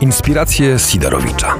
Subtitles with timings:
[0.00, 1.58] Inspiracje Sidorowicza.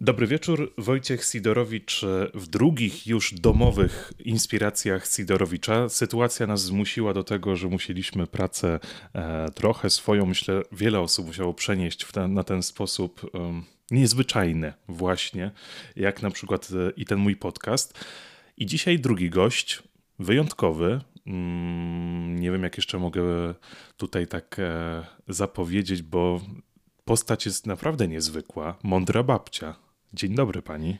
[0.00, 2.04] Dobry wieczór, Wojciech Sidorowicz
[2.34, 5.88] w drugich już domowych inspiracjach Sidorowicza.
[5.88, 8.80] Sytuacja nas zmusiła do tego, że musieliśmy pracę
[9.14, 13.30] e, trochę swoją, myślę, wiele osób musiało przenieść ten, na ten sposób
[13.90, 15.50] niezwyczajny właśnie,
[15.96, 18.04] jak na przykład e, i ten mój podcast.
[18.56, 19.82] I dzisiaj drugi gość,
[20.18, 21.00] wyjątkowy.
[21.26, 23.22] Mm, nie wiem, jak jeszcze mogę
[23.96, 26.40] tutaj tak e, zapowiedzieć, bo
[27.04, 28.76] postać jest naprawdę niezwykła.
[28.82, 29.74] Mądra babcia.
[30.12, 30.98] Dzień dobry pani.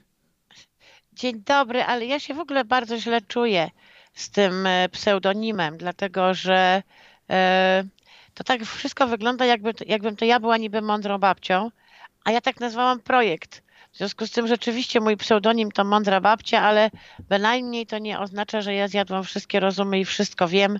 [1.12, 3.70] Dzień dobry, ale ja się w ogóle bardzo źle czuję
[4.14, 6.82] z tym e, pseudonimem, dlatego że
[7.30, 7.84] e,
[8.34, 11.70] to tak wszystko wygląda, jakby, jakbym to ja była niby mądrą babcią,
[12.24, 13.62] a ja tak nazwałam projekt.
[13.92, 16.90] W związku z tym rzeczywiście mój pseudonim to mądra babcia, ale
[17.28, 20.78] bynajmniej to nie oznacza, że ja zjadłam wszystkie rozumy i wszystko wiem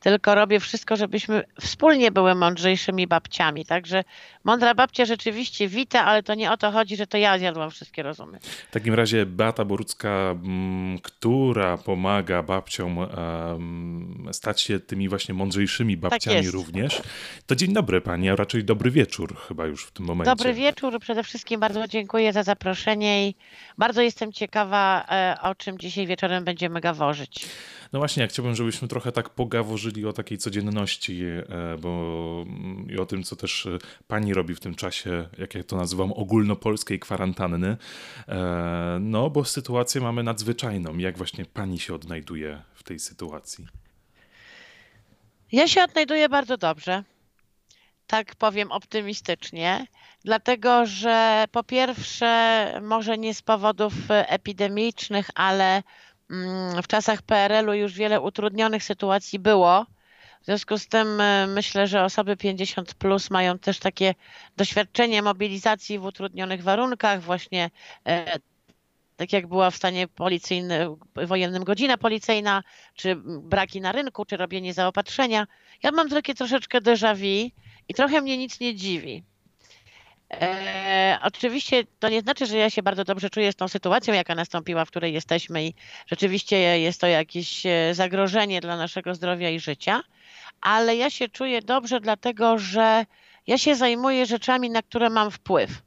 [0.00, 3.66] tylko robię wszystko, żebyśmy wspólnie były mądrzejszymi babciami.
[3.66, 4.04] Także
[4.44, 8.02] mądra babcia rzeczywiście wita, ale to nie o to chodzi, że to ja zjadłam wszystkie
[8.02, 8.38] rozumy.
[8.40, 10.34] W takim razie Beata Borucka,
[11.02, 12.98] która pomaga babciom
[14.32, 17.02] stać się tymi właśnie mądrzejszymi tak babciami tak również.
[17.46, 20.30] To dzień dobry pani, a raczej dobry wieczór chyba już w tym momencie.
[20.30, 21.00] Dobry wieczór.
[21.00, 23.34] Przede wszystkim bardzo dziękuję za zaproszenie i
[23.78, 27.46] bardzo jestem ciekawa, e, o czym dzisiaj wieczorem będziemy gaworzyć.
[27.92, 32.98] No właśnie, ja chciałbym, żebyśmy trochę tak pogaworzyli o takiej codzienności, e, bo mm, i
[32.98, 36.98] o tym, co też e, pani robi w tym czasie, jak ja to nazywam, ogólnopolskiej
[36.98, 37.76] kwarantanny.
[38.28, 40.98] E, no, bo sytuację mamy nadzwyczajną.
[40.98, 43.66] Jak właśnie pani się odnajduje w tej sytuacji?
[45.52, 47.04] Ja się odnajduję bardzo dobrze.
[48.06, 49.86] Tak powiem optymistycznie,
[50.24, 55.82] dlatego że po pierwsze, może nie z powodów epidemicznych, ale
[56.82, 59.86] w czasach PRL-u już wiele utrudnionych sytuacji było.
[60.42, 64.14] W związku z tym e, myślę, że osoby 50 plus mają też takie
[64.56, 67.70] doświadczenie mobilizacji w utrudnionych warunkach, właśnie
[68.06, 68.38] e,
[69.16, 72.62] tak jak była w stanie policyjnym, wojennym godzina policyjna,
[72.94, 75.46] czy braki na rynku, czy robienie zaopatrzenia.
[75.82, 77.50] Ja mam takie troszeczkę déjà vu
[77.88, 79.24] i trochę mnie nic nie dziwi.
[80.30, 84.34] E, oczywiście to nie znaczy, że ja się bardzo dobrze czuję z tą sytuacją, jaka
[84.34, 85.74] nastąpiła, w której jesteśmy i
[86.06, 90.02] rzeczywiście jest to jakieś e, zagrożenie dla naszego zdrowia i życia,
[90.60, 93.06] ale ja się czuję dobrze, dlatego że
[93.46, 95.82] ja się zajmuję rzeczami, na które mam wpływ.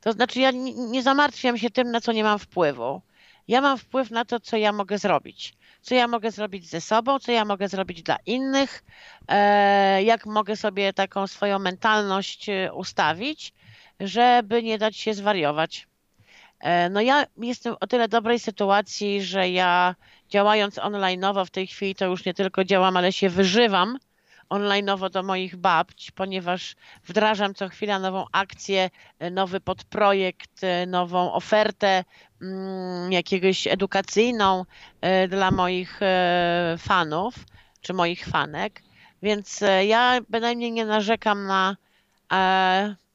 [0.00, 0.50] To znaczy, ja
[0.90, 3.02] nie zamartwiam się tym, na co nie mam wpływu.
[3.48, 5.54] Ja mam wpływ na to, co ja mogę zrobić.
[5.82, 8.84] Co ja mogę zrobić ze sobą, co ja mogę zrobić dla innych,
[9.28, 13.52] e, jak mogę sobie taką swoją mentalność ustawić
[14.00, 15.86] żeby nie dać się zwariować.
[16.60, 19.94] E, no ja jestem o tyle dobrej sytuacji, że ja
[20.28, 23.98] działając online'owo w tej chwili to już nie tylko działam, ale się wyżywam
[24.50, 31.32] online'owo do moich babci, ponieważ wdrażam co chwila nową akcję, e, nowy podprojekt, e, nową
[31.32, 32.04] ofertę
[32.42, 34.64] mm, jakiegoś edukacyjną
[35.28, 36.00] dla moich
[36.78, 37.34] fanów
[37.80, 38.82] czy moich fanek.
[39.22, 41.76] Więc ja bynajmniej nie narzekam na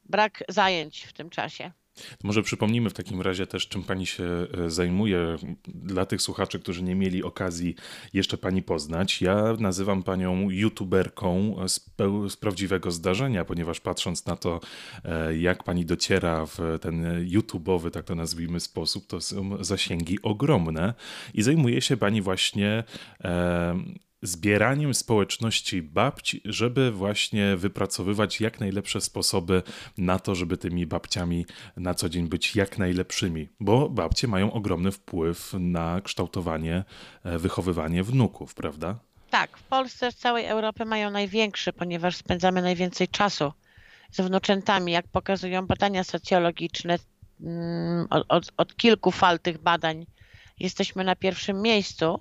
[0.08, 1.72] brak zajęć w tym czasie.
[2.24, 5.36] może przypomnimy w takim razie też, czym pani się e, zajmuje
[5.68, 7.74] dla tych słuchaczy, którzy nie mieli okazji
[8.12, 9.22] jeszcze pani poznać.
[9.22, 11.80] Ja nazywam panią youtuberką z,
[12.28, 14.60] z prawdziwego zdarzenia, ponieważ patrząc na to,
[15.04, 20.94] e, jak pani dociera w ten YouTubeowy, tak to nazwijmy, sposób, to są zasięgi ogromne
[21.34, 22.84] i zajmuje się pani właśnie
[23.24, 23.84] e,
[24.24, 29.62] zbieraniem społeczności babci, żeby właśnie wypracowywać jak najlepsze sposoby
[29.98, 31.46] na to, żeby tymi babciami
[31.76, 36.84] na co dzień być jak najlepszymi, bo babcie mają ogromny wpływ na kształtowanie,
[37.24, 38.98] e, wychowywanie wnuków, prawda?
[39.30, 43.52] Tak, w Polsce, w całej Europie mają największy, ponieważ spędzamy najwięcej czasu
[44.10, 46.98] z wnuczętami, jak pokazują badania socjologiczne.
[47.40, 50.06] Mm, od, od kilku fal tych badań
[50.60, 52.20] jesteśmy na pierwszym miejscu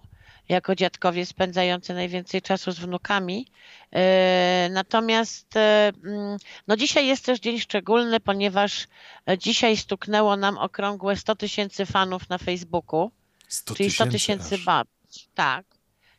[0.49, 3.47] jako dziadkowie spędzający najwięcej czasu z wnukami.
[3.91, 6.37] E, natomiast e, mm,
[6.67, 8.87] no dzisiaj jest też dzień szczególny, ponieważ
[9.29, 13.11] e, dzisiaj stuknęło nam okrągłe 100 tysięcy fanów na Facebooku,
[13.47, 15.27] 100 czyli 100 tysięcy babci.
[15.35, 15.65] Tak.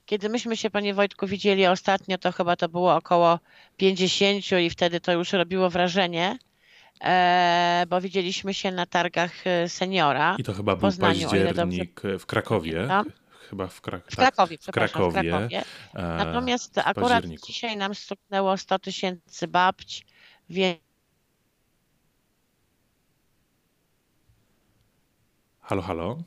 [0.06, 3.38] Kiedy myśmy się, panie Wojtku, widzieli ostatnio, to chyba to było około
[3.76, 6.38] 50 i wtedy to już robiło wrażenie,
[7.88, 9.32] bo widzieliśmy się na targach
[9.69, 10.37] seniora.
[10.38, 12.88] I to chyba był Poznaniu, październik w Krakowie
[13.50, 14.58] chyba w, Krak w Krakowie.
[14.58, 15.20] Tak, w Krakowie.
[15.20, 15.64] W Krakowie.
[15.94, 20.06] Natomiast akurat dzisiaj nam stuknęło 100 tysięcy babć,
[20.50, 20.79] więc
[25.61, 26.19] Halo, halo?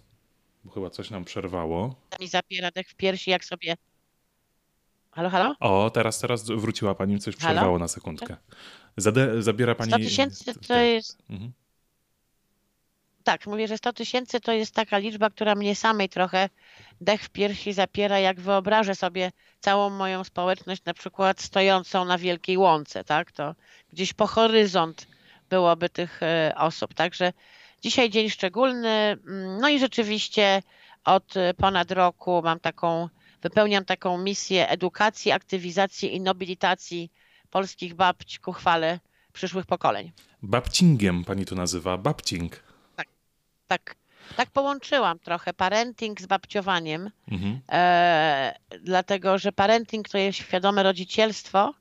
[0.64, 1.96] Bo chyba coś nam przerwało.
[2.20, 3.78] Mi zapiera dech w piersi, jak sobie
[5.12, 5.56] Halo, halo?
[5.60, 7.54] O, teraz, teraz wróciła pani, coś Halo?
[7.56, 8.38] przerwało na sekundkę.
[8.98, 9.92] Zade, zabiera pani...
[9.92, 10.86] 100 tysięcy to Tak.
[10.86, 11.18] jest.
[11.30, 11.52] Mhm.
[13.28, 16.50] Tak, mówię, że 100 tysięcy to jest taka liczba, która mnie samej trochę
[17.02, 22.58] dech w piersi zapiera, jak wyobrażę sobie całą moją społeczność, na przykład stojącą na wielkiej
[22.58, 23.32] łące, tak?
[23.32, 23.56] To
[23.94, 25.08] gdzieś po horyzont
[25.50, 26.94] byłoby tych e, osób.
[26.94, 27.34] Także
[27.82, 28.90] dzisiaj dzień szczególny.
[28.90, 30.64] mm, No i rzeczywiście
[31.06, 33.10] od e, ponad roku mam taką,
[33.42, 37.12] wypełniam taką misję edukacji, aktywizacji i nobilitacji
[37.50, 39.00] polskich babć ku chwale
[39.34, 40.12] przyszłych pokoleń.
[40.42, 42.67] Babcingiem pani to nazywa, babcing.
[43.68, 43.96] Tak,
[44.36, 47.60] tak połączyłam trochę parenting z babciowaniem, Mhm.
[47.72, 51.74] e, dlatego że parenting to jest świadome rodzicielstwo,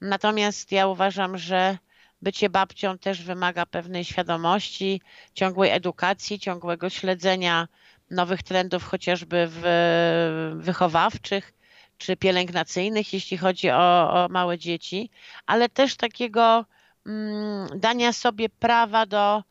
[0.00, 1.78] natomiast ja uważam, że
[2.22, 5.00] bycie babcią też wymaga pewnej świadomości,
[5.34, 7.68] ciągłej edukacji, ciągłego śledzenia
[8.10, 9.62] nowych trendów, chociażby w,
[10.56, 11.52] wychowawczych
[11.98, 15.10] czy pielęgnacyjnych, jeśli chodzi o, o małe dzieci,
[15.46, 16.64] ale też takiego
[17.06, 19.42] mm, dania sobie prawa do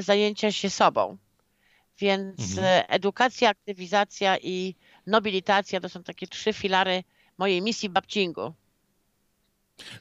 [0.00, 1.18] zajęcia się sobą.
[1.98, 2.64] Więc Mhm.
[2.66, 4.76] e, edukacja, aktywizacja i
[5.06, 7.04] nobilitacja to są takie trzy filary
[7.38, 8.54] mojej misji babcingu.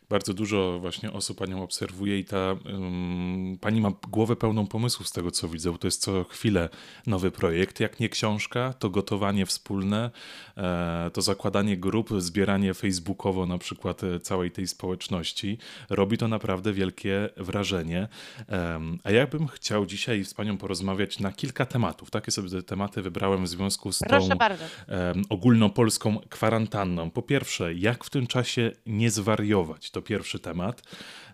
[0.09, 5.11] Bardzo dużo właśnie osób panią obserwuje i ta ym, pani ma głowę pełną pomysłów z
[5.11, 5.77] tego, co widzę.
[5.77, 6.69] To jest co chwilę
[7.07, 7.79] nowy projekt.
[7.79, 10.11] Jak nie książka, to gotowanie wspólne,
[10.57, 15.57] e, to zakładanie grup, zbieranie facebookowo na przykład e, całej tej społeczności.
[15.89, 18.07] Robi to naprawdę wielkie wrażenie.
[18.47, 22.11] Em, a ja bym chciał dzisiaj z panią porozmawiać na kilka tematów.
[22.11, 24.63] Takie sobie te tematy wybrałem w związku z Proszę tą bardzo.
[24.87, 27.11] em, ogólnopolską kwarantanną.
[27.11, 29.68] Po pierwsze, jak w tym czasie nie zwariować?
[29.91, 30.83] To pierwszy temat.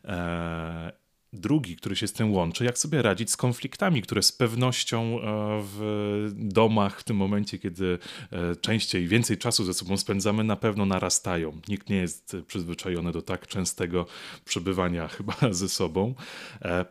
[0.06, 5.02] E, Drugi, który się z tym łączy, jak sobie radzić z konfliktami, które z pewnością
[5.02, 5.22] e,
[5.64, 8.00] w domach w tym momencie, kiedy
[8.32, 11.62] e, częściej, więcej czasu ze sobą spędzamy, na pewno narastają.
[11.68, 14.06] Nikt nie jest przyzwyczajony do tak częstego
[14.46, 16.14] przebywania chyba ze sobą.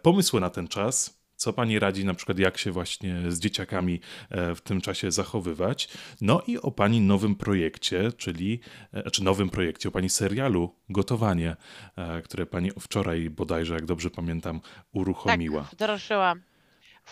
[0.02, 4.00] Pomysły na ten czas, co pani radzi, na przykład, jak się właśnie z dzieciakami
[4.31, 5.88] e, w tym czasie zachowywać?
[6.20, 8.60] No i o pani nowym projekcie, czyli,
[8.92, 11.56] e, czy nowym projekcie, o pani serialu Gotowanie,
[11.96, 14.60] e, które pani wczoraj bodajże, jak dobrze pamiętam,
[14.92, 15.62] uruchomiła.
[15.62, 16.42] Tak, wdrożyłam.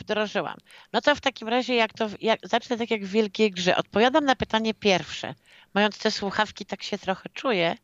[0.00, 0.56] Wdrożyłam.
[0.92, 3.76] No to w takim razie, jak to, jak, zacznę tak jak w Wielkiej Grze.
[3.76, 5.34] Odpowiadam na pytanie pierwsze.
[5.74, 7.76] Mając te słuchawki, tak się trochę czuję,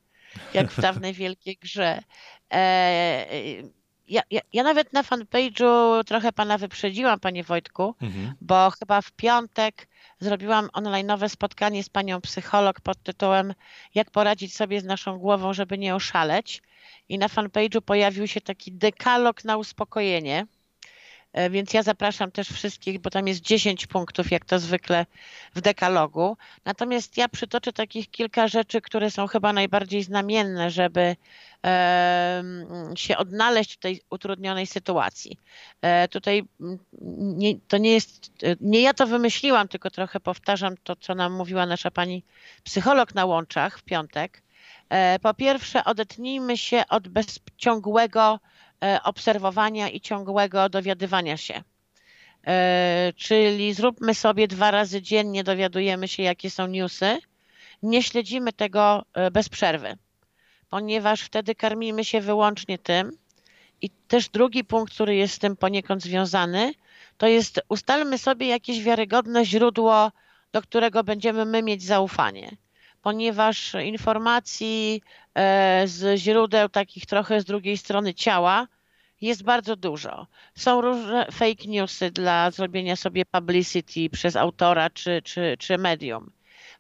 [0.55, 2.03] jak w dawnej Wielkiej Grze.
[4.09, 8.35] Ja, ja, ja nawet na fanpage'u trochę pana wyprzedziłam, panie Wojtku, Mhm.
[8.41, 9.89] bo chyba w piątek
[10.21, 13.55] zrobiłam online'owe spotkanie z panią psycholog pod tytułem
[13.95, 16.63] Jak poradzić sobie z naszą głową, żeby nie oszaleć.
[17.09, 20.47] I na fanpage'u pojawił się taki dekalog na uspokojenie.
[21.33, 25.07] E, Więc ja zapraszam też wszystkich, bo tam jest 10 punktów, jak to zwykle
[25.55, 26.37] w dekalogu.
[26.65, 31.17] Natomiast ja przytoczę takich kilka rzeczy, które są chyba najbardziej znamienne, żeby
[32.95, 35.39] się odnaleźć w tej utrudnionej sytuacji.
[35.83, 36.79] E, Tutaj mm,
[37.39, 41.33] nie, to nie jest, e, nie ja to wymyśliłam, tylko trochę powtarzam to, co nam
[41.33, 42.25] mówiła nasza pani
[42.65, 44.43] psycholog na łączach w piątek.
[45.23, 48.41] Po pierwsze, odetnijmy się od bezciągłego
[49.05, 51.63] obserwowania i ciągłego dowiadywania się.
[52.47, 57.19] E, Czyli zróbmy sobie dwa razy dziennie, dowiadujemy się, jakie są newsy.
[57.83, 59.97] Nie śledzimy tego e, bez przerwy,
[60.69, 63.13] ponieważ wtedy karmimy się wyłącznie tym.
[63.83, 66.73] I też drugi punkt, który jest z tym poniekąd związany,
[67.19, 70.13] to jest ustalmy sobie jakieś wiarygodne źródło,
[70.53, 72.57] do którego będziemy my mieć zaufanie.
[73.03, 75.03] Ponieważ informacji
[75.35, 78.67] e, z źródeł takich trochę z drugiej strony ciała
[79.21, 80.27] jest bardzo dużo.
[80.55, 86.31] Są różne fake newsy dla zrobienia sobie publicity przez autora czy, czy, czy medium.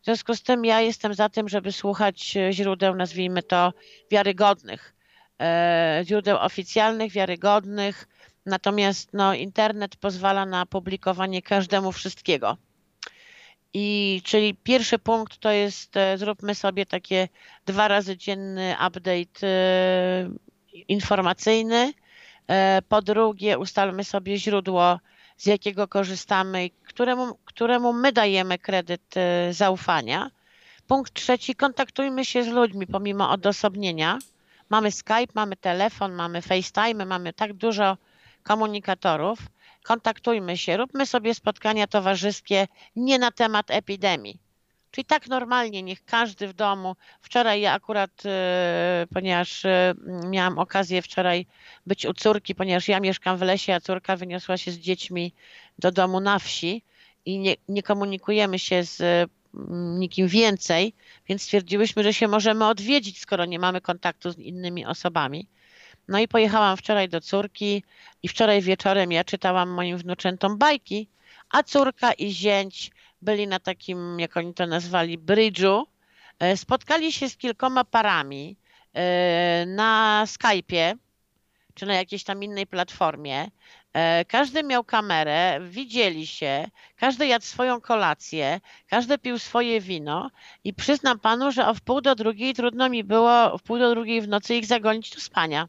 [0.02, 3.72] W związku z tym ja jestem za tym, żeby słuchać e, źródeł, nazwijmy to,
[4.10, 4.94] wiarygodnych.
[5.40, 8.08] E, źródeł oficjalnych, wiarygodnych.
[8.46, 12.56] Natomiast no, internet pozwala na publikowanie każdemu wszystkiego.
[13.74, 17.28] I czyli pierwszy punkt to jest e, zróbmy sobie takie
[17.66, 19.40] dwa razy dzienny update
[20.88, 21.92] informacyjny.
[22.50, 25.00] E, Po drugie, ustalmy sobie źródło,
[25.36, 30.30] z jakiego korzystamy i któremu, któremu my dajemy kredyt e, zaufania.
[30.86, 34.18] Punkt trzeci, kontaktujmy się z ludźmi pomimo odosobnienia.
[34.70, 37.96] Mamy Skype, mamy telefon, mamy FaceTime, mamy tak dużo
[38.42, 39.38] komunikatorów.
[39.84, 44.47] Kontaktujmy się, róbmy sobie spotkania towarzyskie nie na temat epidemii.
[44.90, 46.96] Czyli tak normalnie, niech każdy w domu.
[47.20, 49.94] Wczoraj ja akurat, e, ponieważ e,
[50.26, 51.46] miałam okazję wczoraj
[51.86, 55.32] być u córki, ponieważ ja mieszkam w lesie, a córka wyniosła się z dziećmi
[55.78, 56.82] do domu na wsi
[57.24, 59.00] i nie, nie komunikujemy się z
[59.54, 60.94] mm, nikim więcej,
[61.28, 65.46] więc stwierdziłyśmy, że się możemy odwiedzić, skoro nie mamy kontaktu z innymi osobami.
[66.08, 67.84] No i pojechałam wczoraj do córki
[68.22, 71.08] i wczoraj wieczorem ja czytałam moim wnuczętom bajki,
[71.50, 72.90] a córka i zięć
[73.22, 75.86] byli na takim, jak oni to nazwali, brydżu.
[76.38, 78.56] E, spotkali się z kilkoma parami
[78.94, 80.94] e, na Skype'ie
[81.74, 83.50] czy na jakiejś tam innej platformie.
[83.92, 90.30] E, każdy miał kamerę, widzieli się, każdy jadł swoją kolację, każdy pił swoje wino
[90.64, 94.20] i przyznam panu, że o wpół do drugiej trudno mi było w pół do drugiej
[94.20, 95.68] w nocy ich zagonić do spania.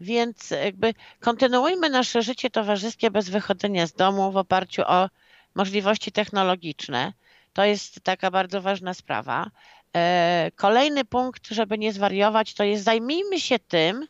[0.00, 5.08] Więc jakby kontynuujmy nasze życie towarzyskie bez wychodzenia z domu w oparciu o
[5.56, 7.12] możliwości technologiczne.
[7.52, 9.50] To jest taka bardzo ważna sprawa.
[9.96, 14.06] E, kolejny punkt, żeby nie zwariować, to jest zajmijmy się tym,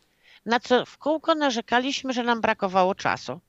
[0.46, 3.40] na co w kółko narzekaliśmy, że nam brakowało czasu.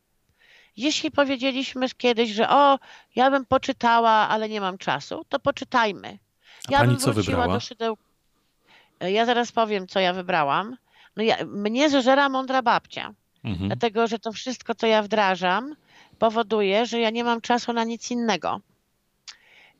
[0.77, 2.79] Jeśli powiedzieliśmy kiedyś, że o,
[3.15, 6.07] ja bym poczytała, ale nie mam czasu, to poczytajmy.
[6.67, 7.53] A ja pani bym co wróciła wybrała?
[7.53, 7.97] do szydeł.
[8.99, 10.77] E, Ja zaraz powiem, co ja wybrałam.
[11.15, 13.13] No ja, mnie zeżera mądra babcia,
[13.43, 13.67] Mhm.
[13.67, 15.75] dlatego że to wszystko, co ja wdrażam,
[16.19, 18.61] powoduje, że ja nie mam czasu na nic innego.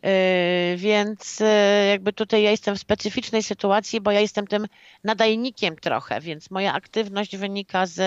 [0.03, 1.47] Yy, Więc yy,
[1.89, 4.67] jakby tutaj ja jestem w specyficznej sytuacji, bo ja jestem tym
[5.03, 7.97] nadajnikiem trochę, więc moja aktywność wynika z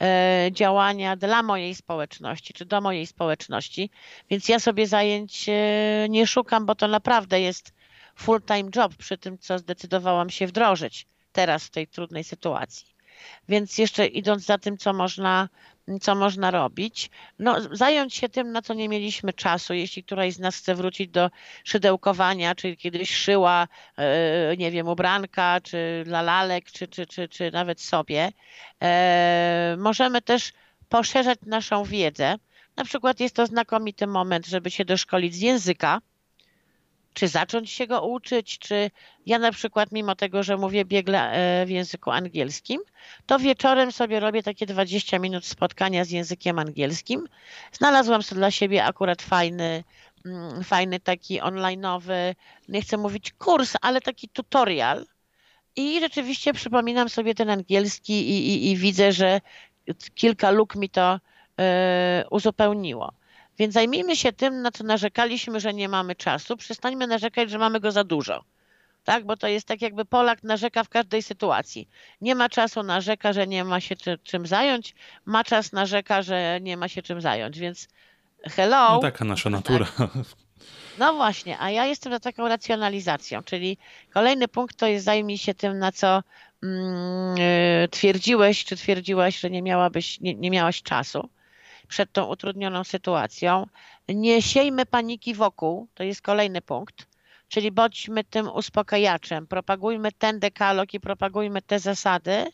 [0.00, 0.06] yy,
[0.52, 3.90] działania dla mojej społeczności, czy do mojej społeczności,
[4.30, 5.46] więc ja sobie zajęć
[6.08, 7.72] nie szukam, bo to naprawdę jest
[8.16, 12.86] full-time job przy tym, co zdecydowałam się wdrożyć teraz w tej trudnej sytuacji.
[13.48, 15.48] Więc jeszcze idąc za tym, co można,
[16.00, 19.74] co można robić, no, zająć się tym, na co nie mieliśmy czasu.
[19.74, 21.30] Jeśli któraś z nas chce wrócić do
[21.64, 23.68] szydełkowania, czyli kiedyś szyła,
[23.98, 28.32] e, nie wiem, ubranka, czy dla lalek, czy, czy, czy, czy nawet sobie,
[28.82, 30.52] e, możemy też
[30.88, 32.36] poszerzać naszą wiedzę.
[32.76, 36.00] Na przykład jest to znakomity moment, żeby się doszkolić z języka,
[37.18, 38.90] czy zacząć się go uczyć, czy
[39.26, 42.80] ja na przykład, mimo tego, że mówię biegle e, w języku angielskim,
[43.26, 47.28] to wieczorem sobie robię takie 20 minut spotkania z językiem angielskim.
[47.72, 49.84] Znalazłam sobie dla siebie akurat fajny,
[50.26, 52.34] mm, fajny taki online'owy,
[52.68, 55.06] nie chcę mówić kurs, ale taki tutorial.
[55.76, 59.40] I rzeczywiście przypominam sobie ten angielski i, i, i widzę, że
[60.14, 61.20] kilka luk mi to
[61.60, 63.12] e, uzupełniło.
[63.58, 66.56] Więc zajmijmy się tym, na co narzekaliśmy, że nie mamy czasu.
[66.56, 68.44] Przestańmy narzekać, że mamy go za dużo.
[69.04, 71.88] Tak, bo to jest tak, jakby Polak narzeka w każdej sytuacji.
[72.20, 76.58] Nie ma czasu, narzeka, że nie ma się czy, czym zająć, ma czas, narzeka, że
[76.60, 77.58] nie ma się czym zająć.
[77.58, 77.88] Więc
[78.44, 78.92] hello.
[78.92, 79.86] No taka nasza natura.
[80.98, 83.78] No właśnie, a ja jestem za taką racjonalizacją, czyli
[84.10, 86.22] kolejny punkt to jest zajmij się tym, na co
[86.62, 87.38] mm,
[87.84, 91.28] y, twierdziłeś, czy twierdziłaś, że nie, miałabyś, nie, nie miałaś czasu
[91.88, 93.66] przed tą utrudnioną sytuacją.
[94.08, 97.06] Nie siejmy paniki wokół, to jest kolejny punkt,
[97.48, 102.46] czyli bądźmy tym uspokajaczem, propagujmy ten dekalog i propagujmy te zasady,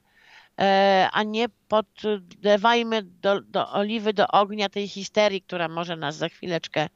[0.60, 6.28] e, a nie poddawajmy do, do oliwy do ognia tej histerii, która może nas za
[6.28, 6.88] chwileczkę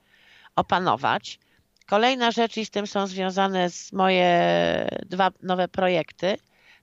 [0.56, 1.38] opanować.
[1.86, 6.36] Kolejna rzecz, i z tym są związane z moje dwa nowe projekty,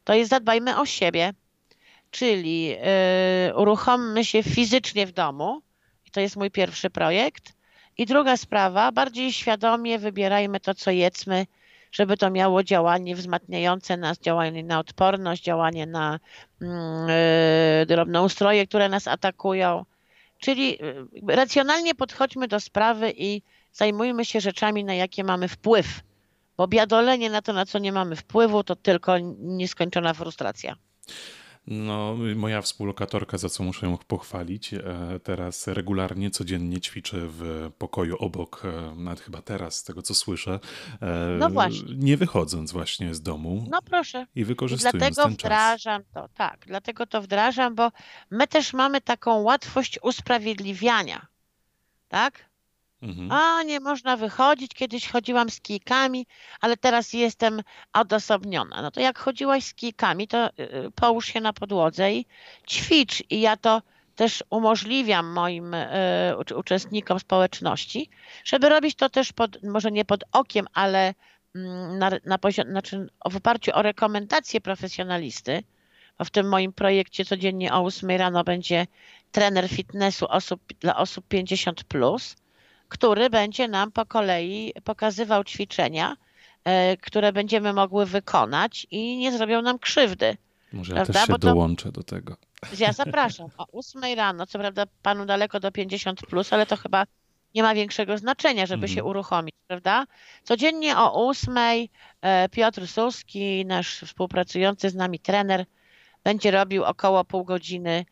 [0.03, 1.33] to jest zadbajmy o siebie,
[2.15, 2.77] czyli yy,
[3.55, 5.61] uruchommy się fizycznie w domu.
[6.05, 7.53] I to jest mój pierwszy projekt.
[7.97, 11.45] I druga sprawa, bardziej świadomie wybierajmy to, co jedzmy,
[11.91, 16.19] żeby to miało działanie wzmacniające nas, działanie na odporność, działanie na
[16.61, 19.85] yy, drobnoustroje, które nas atakują.
[20.39, 20.77] Czyli
[21.27, 23.41] yy, racjonalnie podchodźmy do sprawy i
[23.73, 25.99] zajmujmy się rzeczami, na jakie mamy wpływ.
[26.57, 30.75] Bo biadolenie na to, na co nie mamy wpływu, to tylko nieskończona frustracja.
[31.67, 34.79] No, moja współlokatorka, za co muszę ją pochwalić, e,
[35.23, 40.59] teraz regularnie, codziennie ćwiczy w pokoju obok, e, nawet chyba teraz, z tego co słyszę,
[41.01, 41.95] e, No właśnie.
[41.95, 44.25] nie wychodząc właśnie z domu No proszę.
[44.35, 45.45] i I wykorzystując dlatego ten czas.
[45.47, 47.91] wdrażam to, tak, dlatego to wdrażam, bo
[48.31, 51.25] my też mamy taką łatwość usprawiedliwiania,
[52.07, 52.45] tak?
[53.01, 53.31] Mhm.
[53.31, 56.27] A nie można wychodzić, kiedyś chodziłam z kijkami,
[56.61, 57.61] ale teraz jestem
[57.93, 58.81] odosobniona.
[58.81, 62.25] No to jak chodziłaś z kijkami, to y, połóż się na podłodze i
[62.67, 63.23] ćwicz.
[63.29, 63.81] I ja to
[64.15, 65.87] też umożliwiam moim y,
[66.37, 68.09] ucz- uczestnikom społeczności,
[68.43, 71.13] żeby robić to też pod, może nie pod okiem, ale
[71.55, 75.63] mm, na, na poziom, znaczy w oparciu o rekomendacje profesjonalisty,
[76.19, 78.87] bo w tym moim projekcie codziennie o 8 rano będzie
[79.31, 82.35] trener fitnessu osób, dla osób 50+, plus,
[82.89, 86.15] który będzie nam po kolei pokazywał ćwiczenia,
[86.63, 90.37] e, które będziemy mogły wykonać i nie zrobią nam krzywdy.
[90.73, 91.13] Może ja prawda?
[91.13, 92.37] też się Bo to- dołączę do tego.
[92.79, 97.05] Ja zapraszam o 8 rano, co prawda panu daleko do 50, plus, ale to chyba
[97.55, 99.07] nie ma większego znaczenia, żeby się Mhm.
[99.07, 100.05] uruchomić, prawda?
[100.43, 101.89] Codziennie o ósmej
[102.21, 105.65] e, Piotr Suski, nasz współpracujący z nami trener,
[106.23, 108.05] będzie robił około pół godziny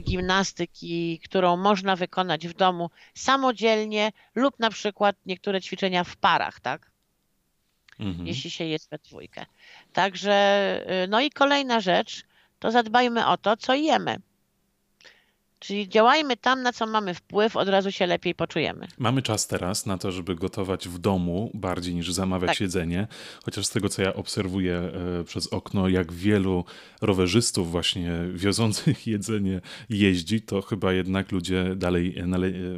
[0.00, 6.92] gimnastyki, którą można wykonać w domu samodzielnie lub na przykład niektóre ćwiczenia w parach, tak?
[8.00, 8.26] Mhm.
[8.26, 9.46] jeśli się jest we dwójkę.
[9.92, 10.34] Także,
[11.04, 12.22] y, no i kolejna rzecz,
[12.58, 14.16] to zadbajmy o to, co jemy.
[15.62, 18.88] Czyli działajmy tam, na co mamy wpływ, od razu się lepiej poczujemy.
[18.98, 22.60] Mamy czas teraz na to, żeby gotować w domu bardziej niż zamawiać Tak.
[22.60, 23.06] jedzenie.
[23.44, 24.76] Chociaż z tego, co ja obserwuję
[25.20, 26.64] e, przez okno, jak wielu
[27.00, 32.28] rowerzystów właśnie wiozących jedzenie jeździ, to chyba jednak ludzie dalej e, e,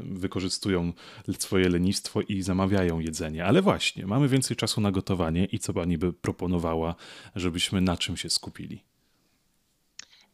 [0.00, 0.92] wykorzystują
[1.38, 3.44] swoje lenistwo i zamawiają jedzenie.
[3.44, 6.94] Ale właśnie, mamy więcej czasu na gotowanie i co pani by proponowała,
[7.36, 8.93] żebyśmy na czym się skupili?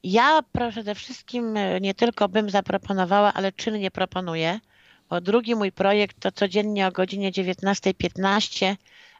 [0.03, 0.41] Ja
[0.71, 4.61] przede wszystkim y, nie tylko bym zaproponowała, ale czynnie proponuję,
[5.09, 8.77] bo drugi mój projekt to codziennie o godzinie 19.15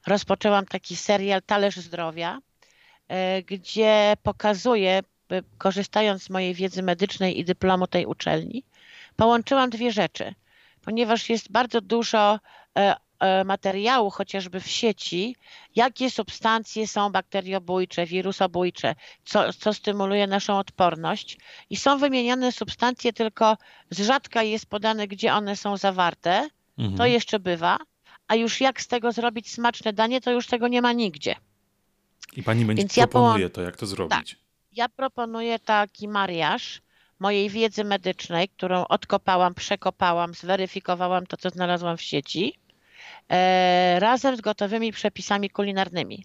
[0.07, 7.45] rozpoczęłam taki serial Talerz Zdrowia, y, gdzie pokazuję, y, korzystając z mojej wiedzy medycznej i
[7.45, 8.65] dyplomu tej uczelni,
[9.17, 10.35] połączyłam dwie rzeczy,
[10.83, 12.41] ponieważ jest bardzo dużo
[12.79, 12.97] e, e,
[13.45, 15.37] materiału, chociażby w sieci,
[15.77, 21.39] jakie substancje są bakteriobójcze, wirusobójcze, co, co stymuluje naszą odporność.
[21.71, 23.57] I są wymieniane substancje, tylko
[23.91, 26.49] z rzadka jest podane, gdzie one są zawarte.
[26.79, 26.99] Mhm.
[26.99, 27.79] To jeszcze bywa.
[28.29, 31.37] A już jak z tego zrobić smaczne danie, to już tego nie ma nigdzie.
[32.37, 33.11] I pani będzie Więc ja Tak.
[33.11, 34.37] proponuje to, jak to zrobić.
[34.73, 36.83] Ja proponuję taki mariaż
[37.21, 42.70] mojej wiedzy medycznej, którą odkopałam, przekopałam, zweryfikowałam to, co znalazłam w sieci, e,
[43.99, 46.25] razem z gotowymi przepisami kulinarnymi.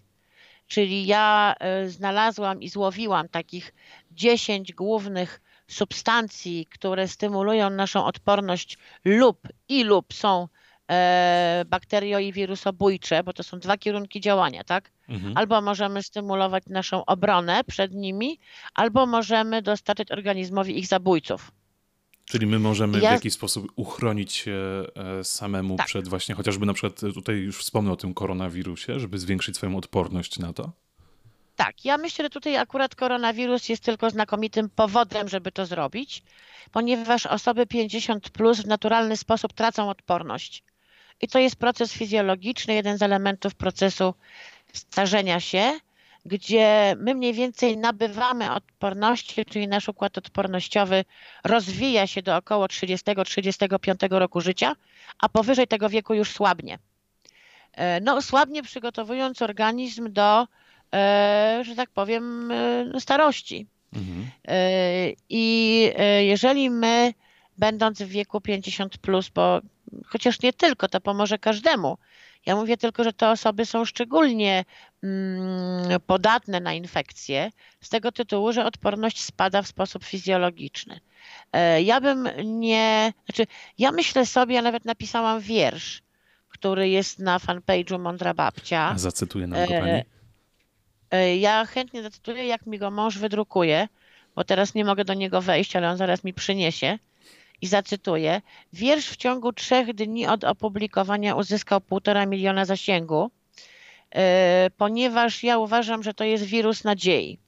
[0.66, 3.74] Czyli ja e, znalazłam i złowiłam takich
[4.10, 10.48] 10 głównych substancji, które stymulują naszą odporność lub i lub są
[10.90, 14.90] e, bakterio i wirusobójcze, bo to są dwa kierunki działania, tak?
[15.08, 15.32] Mhm.
[15.36, 18.38] Albo możemy stymulować naszą obronę przed nimi,
[18.74, 21.52] albo możemy dostarczyć organizmowi ich zabójców.
[22.26, 24.84] Czyli my możemy w Ja- jakiś sposób uchronić się
[25.20, 25.86] e, samemu Tak.
[25.86, 29.76] przed właśnie, chociażby na przykład e, tutaj już wspomnę o tym koronawirusie, żeby zwiększyć swoją
[29.76, 30.70] odporność na to.
[31.56, 36.22] Tak, ja myślę, że tutaj akurat koronawirus jest tylko znakomitym powodem, żeby to zrobić,
[36.72, 40.62] ponieważ osoby 50 plus w naturalny sposób tracą odporność.
[41.20, 44.14] I to jest proces fizjologiczny, jeden z elementów procesu
[44.72, 45.72] starzenia się,
[46.26, 51.04] gdzie my mniej więcej nabywamy odporności, czyli nasz układ odpornościowy
[51.44, 54.76] rozwija się do około 30-35 roku życia,
[55.18, 56.78] a powyżej tego wieku już słabnie.
[57.72, 60.46] E, No, słabnie przygotowując organizm do,
[60.94, 63.66] e, że tak powiem, e, starości.
[63.92, 64.26] Mhm.
[65.28, 67.14] I jeżeli my,
[67.58, 69.60] będąc w wieku 50, plus, bo
[70.06, 71.98] chociaż nie tylko, to pomoże każdemu.
[72.46, 74.64] Ja mówię tylko, że te osoby są szczególnie
[76.06, 81.00] podatne na infekcje z tego tytułu, że odporność spada w sposób fizjologiczny.
[81.52, 83.46] E, Ja bym nie, znaczy,
[83.78, 86.02] ja myślę sobie, ja nawet napisałam wiersz,
[86.48, 88.80] który jest na fanpage'u Mądra Babcia.
[88.94, 90.02] A zacytuję nam go E, pani.
[91.10, 93.88] E, Ja chętnie zacytuję, jak mi go mąż wydrukuje,
[94.34, 96.98] bo teraz nie mogę do niego wejść, ale on zaraz mi przyniesie.
[97.62, 98.42] I zacytuję.
[98.72, 103.30] Wiersz w ciągu trzech dni od opublikowania uzyskał półtora miliona zasięgu,
[104.76, 107.38] ponieważ ja uważam, że to jest wirus nadziei.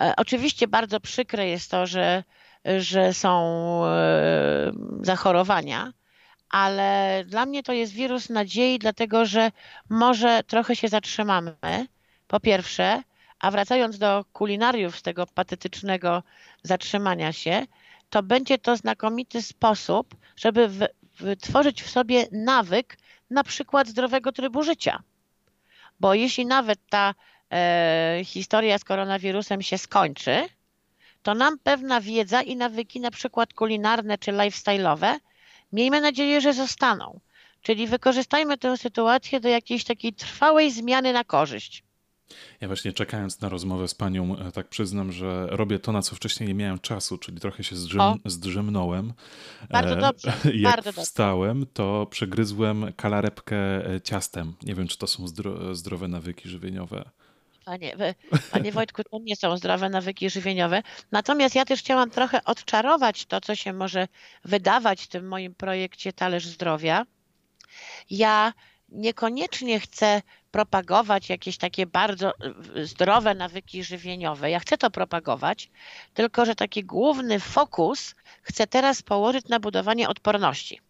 [0.00, 2.24] E, Oczywiście bardzo przykre jest to, że,
[2.78, 3.30] że są
[3.86, 5.92] e, zachorowania,
[6.50, 9.50] ale dla mnie to jest wirus nadziei, dlatego że
[9.90, 11.56] może trochę się zatrzymamy,
[12.26, 13.02] po pierwsze,
[13.40, 16.22] a wracając do kulinariów z tego patetycznego
[16.62, 17.66] zatrzymania się,
[18.10, 20.70] to będzie to znakomity sposób, żeby
[21.20, 22.98] wytworzyć w sobie nawyk
[23.30, 25.02] na przykład zdrowego trybu życia.
[26.00, 27.14] Bo jeśli nawet ta
[27.52, 30.48] e, historia z koronawirusem się skończy,
[31.22, 35.18] to nam pewna wiedza i nawyki, na przykład kulinarne czy lifestyle'owe,
[35.72, 37.20] miejmy nadzieję, że zostaną.
[37.62, 41.82] Czyli wykorzystajmy tę sytuację do jakiejś takiej trwałej zmiany na korzyść.
[42.60, 46.16] Ja właśnie czekając na rozmowę z panią, e, tak przyznam, że robię to, na co
[46.16, 48.16] wcześniej nie miałem czasu, czyli trochę się zdrzem, O.
[48.24, 49.12] zdrzemnąłem.
[49.70, 53.56] Bardzo E, dobrze, Jak bardzo wstałem, to przegryzłem kalarepkę
[53.94, 54.54] e, ciastem.
[54.62, 57.10] Nie wiem, czy to są zdro, zdrowe nawyki żywieniowe.
[57.64, 57.96] Panie,
[58.52, 60.82] panie Wojtku, to nie są zdrowe nawyki żywieniowe.
[61.12, 64.08] Natomiast ja też chciałam trochę odczarować to, co się może
[64.44, 67.06] wydawać w tym moim projekcie Talerz Zdrowia.
[68.10, 68.52] Ja
[68.88, 72.32] niekoniecznie chcę propagować jakieś takie bardzo
[72.76, 74.50] y, zdrowe nawyki żywieniowe.
[74.50, 75.70] Ja chcę to propagować,
[76.14, 80.80] tylko że taki główny fokus chcę teraz położyć na budowanie odporności.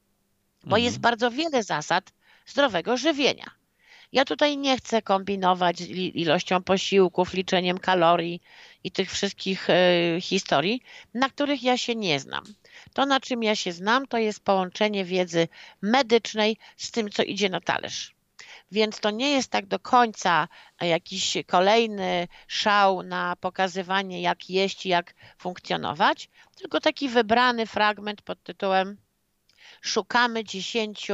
[0.63, 0.85] bo Mhm.
[0.85, 2.13] jest bardzo wiele zasad
[2.47, 3.51] zdrowego żywienia.
[4.13, 5.81] Ja tutaj nie chcę kombinować
[6.15, 8.43] ilością posiłków, liczeniem kalorii
[8.85, 10.83] i tych wszystkich e, historii,
[11.15, 12.45] na których ja się nie znam.
[12.93, 15.49] To, na czym ja się znam, to jest połączenie wiedzy
[15.83, 18.18] medycznej z tym, co idzie na talerz.
[18.71, 20.49] Więc to nie jest tak do końca
[20.81, 28.43] jakiś kolejny szał na pokazywanie, jak jeść i jak funkcjonować, tylko taki wybrany fragment pod
[28.43, 28.97] tytułem
[29.81, 31.09] Szukamy 10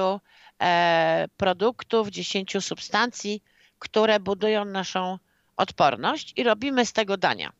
[0.60, 3.42] e, produktów, 10 substancji,
[3.78, 5.18] które budują naszą
[5.56, 7.52] odporność i robimy z tego dania.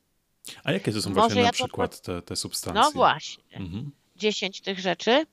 [0.64, 2.82] A jakie to są Może właśnie na ja to przykład te, te substancje?
[2.82, 3.56] No właśnie.
[3.56, 3.90] Mhm.
[4.16, 5.26] 10 tych rzeczy.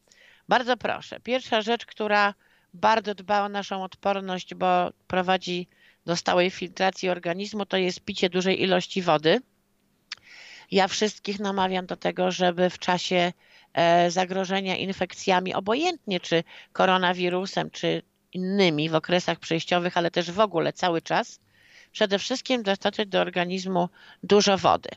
[0.50, 1.20] Bardzo proszę.
[1.20, 2.34] Pierwsza rzecz, która
[2.74, 5.68] bardzo dba o naszą odporność, bo prowadzi
[6.06, 9.42] do stałej filtracji organizmu, to jest picie dużej ilości wody.
[10.72, 13.34] Ja wszystkich namawiam do tego, żeby w czasie
[13.74, 18.02] e, zagrożenia infekcjami, obojętnie czy koronawirusem, czy
[18.34, 21.40] innymi w okresach przejściowych, ale też w ogóle cały czas,
[21.92, 23.90] przede wszystkim dostarczyć do organizmu
[24.24, 24.90] dużo wody.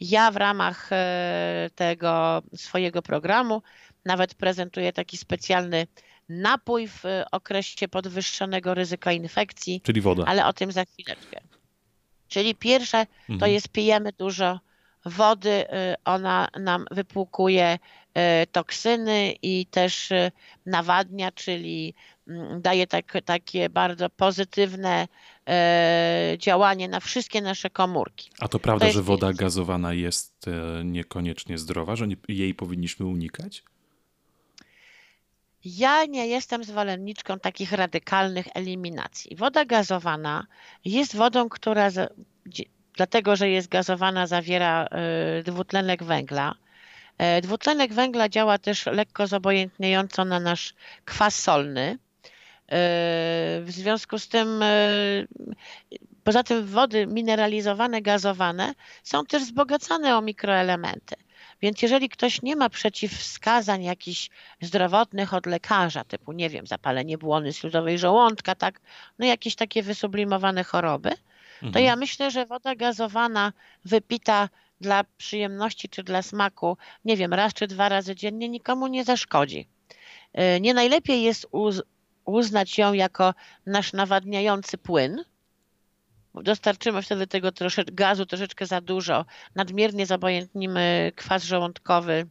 [0.00, 3.62] Ja w ramach e, tego swojego programu
[4.04, 5.86] nawet prezentuję taki specjalny
[6.28, 10.24] napój w e, okresie podwyższonego ryzyka infekcji, Czyli woda.
[10.26, 11.40] ale o tym za chwileczkę.
[12.28, 13.52] Czyli pierwsze to Mhm.
[13.52, 14.60] jest pijemy dużo
[15.06, 15.66] wody, y,
[16.04, 17.78] ona nam wypłukuje
[18.42, 20.32] y, toksyny i też y,
[20.66, 21.94] nawadnia, czyli
[22.28, 25.08] mm, daje tak, takie bardzo pozytywne
[26.38, 28.30] działanie na wszystkie nasze komórki.
[28.38, 30.46] A to prawda, to że woda gazowana jest
[30.84, 33.62] niekoniecznie zdrowa, że jej powinniśmy unikać?
[35.64, 39.36] Ja nie jestem zwolenniczką takich radykalnych eliminacji.
[39.36, 40.46] Woda gazowana
[40.84, 41.88] jest wodą, która
[42.96, 44.88] dlatego, że jest gazowana, zawiera
[45.40, 46.54] y, dwutlenek węgla.
[47.18, 50.74] E, Dwutlenek węgla działa też lekko zobojętniająco na nasz
[51.04, 51.88] kwas solny.
[51.88, 51.98] E,
[53.62, 54.72] W związku z tym, e,
[56.24, 61.14] poza tym wody mineralizowane, gazowane są też wzbogacane o mikroelementy.
[61.62, 67.52] Więc jeżeli ktoś nie ma przeciwwskazań jakichś zdrowotnych od lekarza, typu, nie wiem, zapalenie błony
[67.52, 68.80] śluzowej żołądka, tak,
[69.18, 71.10] no jakieś takie wysublimowane choroby,
[71.60, 71.84] to Mhm.
[71.84, 73.52] ja myślę, że woda gazowana
[73.84, 74.48] wypita
[74.80, 79.66] dla przyjemności czy dla smaku, nie wiem, raz czy dwa razy dziennie nikomu nie zaszkodzi.
[80.56, 81.82] Y, Nie najlepiej jest uz-
[82.24, 83.34] uznać ją jako
[83.66, 85.24] nasz nawadniający płyn.
[86.34, 92.26] Dostarczymy wtedy tego troszeczkę gazu, troszeczkę za dużo, nadmiernie zobojętnimy kwas żołądkowy,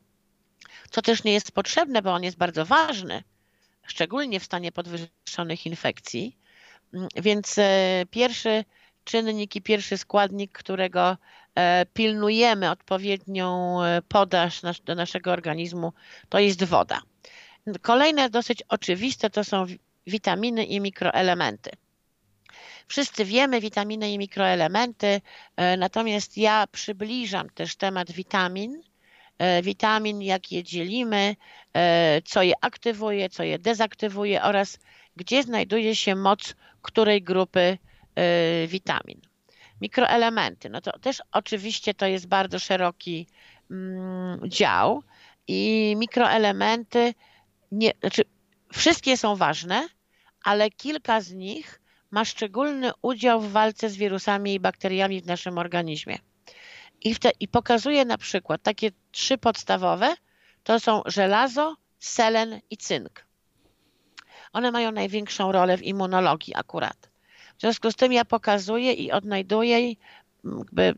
[0.89, 3.23] co też nie jest potrzebne, bo on jest bardzo ważny,
[3.87, 6.37] szczególnie w stanie podwyższonych infekcji.
[7.15, 8.65] Więc e, pierwszy
[9.03, 11.17] czynnik i pierwszy składnik, którego
[11.55, 15.93] e, pilnujemy odpowiednią e, podaż do naszego organizmu,
[16.29, 17.01] to jest woda.
[17.81, 21.71] Kolejne dosyć oczywiste to są wi- witaminy i mikroelementy.
[22.87, 25.21] Wszyscy wiemy witaminy i mikroelementy,
[25.55, 28.81] e, natomiast ja przybliżam też temat witamin.
[29.37, 31.35] E, Witamin, jak je dzielimy,
[31.73, 34.79] e, co je aktywuje, co je dezaktywuje oraz
[35.15, 37.77] gdzie znajduje się moc której grupy
[38.67, 39.21] witamin.
[39.81, 43.27] Mikroelementy, no to też oczywiście to jest bardzo szeroki
[43.71, 45.03] mm, dział
[45.47, 47.13] i mikroelementy,
[47.71, 48.23] nie, znaczy
[48.73, 49.87] wszystkie są ważne,
[50.43, 51.81] ale kilka z nich
[52.13, 56.17] ma szczególny udział w walce z wirusami i bakteriami w naszym organizmie.
[57.01, 60.15] I, te, I pokazuje na przykład takie trzy podstawowe,
[60.63, 63.25] to są żelazo, selen i cynk.
[64.53, 67.09] One mają największą rolę w immunologii akurat.
[67.57, 69.77] W związku z tym ja pokazuję i odnajduję,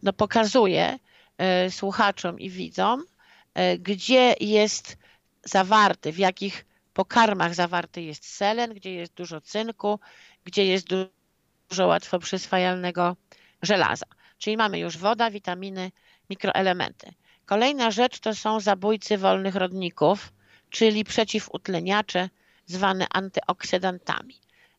[0.04, 1.00] no pokazuję
[1.38, 3.04] e, słuchaczom i widzom,
[3.54, 4.98] e, gdzie jest
[5.44, 10.00] zawarty, w jakich pokarmach zawarty jest selen, gdzie jest dużo cynku,
[10.46, 11.10] gdzie jest du-
[11.70, 13.16] dużo łatwo przyswajalnego
[13.62, 14.06] żelaza.
[14.38, 15.92] Czyli mamy już woda, witaminy,
[16.30, 17.14] mikroelementy.
[17.46, 20.34] Kolejna rzecz to są zabójcy wolnych rodników,
[20.70, 22.30] czyli przeciwutleniacze
[22.66, 24.36] zwane antyoksydantami.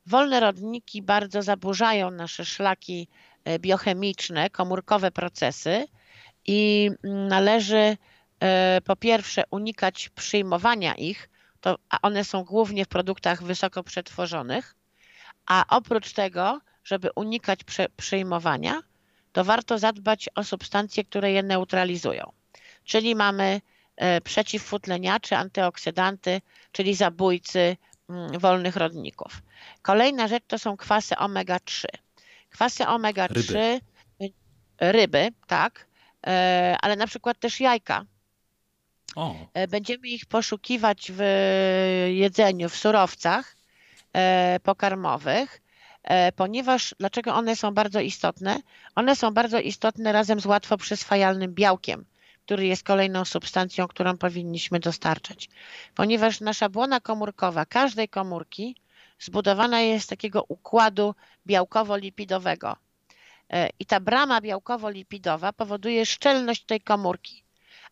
[0.06, 3.08] Wolne rodniki bardzo zaburzają nasze szlaki
[3.44, 5.86] e, biochemiczne, komórkowe procesy
[6.46, 7.96] i mm, należy
[8.40, 11.28] e, po pierwsze unikać przyjmowania ich,
[11.60, 14.75] to, a one są głównie w produktach wysoko przetworzonych,
[15.46, 17.60] a oprócz tego, żeby unikać
[17.96, 18.82] przyjmowania,
[19.32, 22.32] to warto zadbać o substancje, które je neutralizują.
[22.84, 23.60] Czyli mamy
[23.96, 26.40] e, przeciwfutleniacze, antyoksydanty,
[26.72, 27.76] czyli zabójcy
[28.08, 29.42] mm, wolnych rodników.
[29.82, 31.84] Kolejna rzecz to są kwasy omega-3.
[32.50, 33.80] Kwasy omega-3, Ryby.
[34.80, 35.86] ryby, tak,
[36.26, 38.04] e, ale na przykład też jajka.
[39.16, 41.22] O, E, Będziemy ich poszukiwać w
[42.08, 43.56] jedzeniu, w surowcach
[44.62, 45.62] pokarmowych,
[46.02, 48.60] e, ponieważ dlaczego one są bardzo istotne?
[48.94, 52.04] One są bardzo istotne razem z łatwo przyswajalnym białkiem,
[52.44, 55.48] który jest kolejną substancją, którą powinniśmy dostarczać.
[55.94, 58.76] Ponieważ nasza błona komórkowa każdej komórki
[59.18, 61.14] zbudowana jest z takiego układu
[61.46, 62.76] białkowo-lipidowego.
[63.50, 67.42] E, I ta brama białkowo-lipidowa powoduje szczelność tej komórki.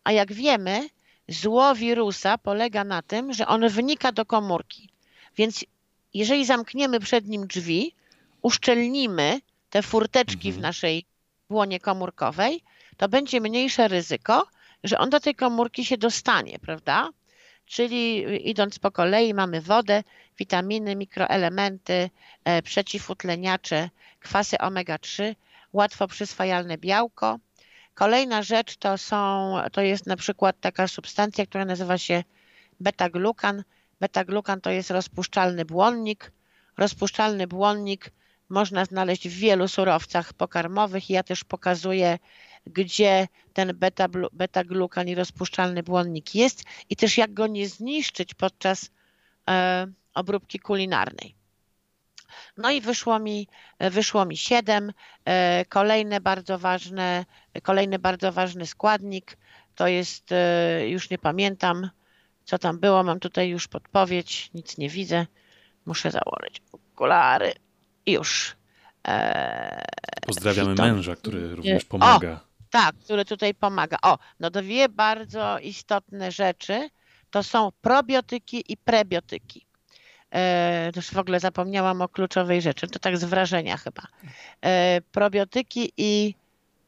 [0.05, 0.89] A jak wiemy,
[1.29, 4.89] zło wirusa polega na tym, że on wnika do komórki.
[5.37, 5.65] Więc
[6.14, 7.94] jeżeli zamkniemy przed nim drzwi,
[8.42, 10.62] uszczelnimy te furteczki w Mhm.
[10.62, 11.05] naszej
[11.50, 12.62] błonie komórkowej,
[12.96, 14.46] to będzie mniejsze ryzyko,
[14.85, 17.09] że on do tej komórki się dostanie, prawda?
[17.66, 20.03] Czyli idąc po kolei mamy wodę,
[20.38, 22.11] witaminy, mikroelementy,
[22.44, 25.35] e, przeciwutleniacze, kwasy omega-3,
[25.72, 27.38] łatwo przyswajalne białko.
[27.94, 32.24] Kolejna rzecz to są, to jest na przykład taka substancja, która nazywa się
[32.81, 33.62] beta-glukan.
[34.05, 36.33] Beta-glukan to jest rozpuszczalny błonnik.
[36.77, 38.11] Rozpuszczalny błonnik
[38.49, 41.11] można znaleźć w wielu surowcach pokarmowych.
[41.11, 42.19] Ja też pokazuję,
[42.67, 48.90] gdzie ten beta- beta-glukan i rozpuszczalny błonnik jest i też jak go nie zniszczyć podczas
[49.51, 51.35] e, obróbki kulinarnej.
[52.57, 53.49] No i wyszło mi,
[53.81, 54.93] wyszło mi 7.
[55.69, 57.25] Kolejne bardzo ważne,
[57.62, 59.37] kolejny bardzo ważny składnik
[59.75, 61.90] to jest, e, już nie pamiętam,
[62.45, 63.03] co tam było.
[63.03, 65.27] Mam tutaj już podpowiedź, nic nie widzę.
[65.87, 67.53] Muszę założyć okulary.
[68.07, 68.57] Już.
[69.09, 69.85] E,
[70.27, 71.57] pozdrawiamy męża, który O!
[71.57, 72.41] również pomaga.
[72.71, 73.97] Tak, który tutaj pomaga.
[74.03, 76.89] O, no dwie bardzo istotne rzeczy
[77.31, 79.67] to są probiotyki i prebiotyki.
[80.35, 84.03] E, już w ogóle zapomniałam o kluczowej rzeczy, to tak z wrażenia chyba.
[84.61, 86.35] E, probiotyki i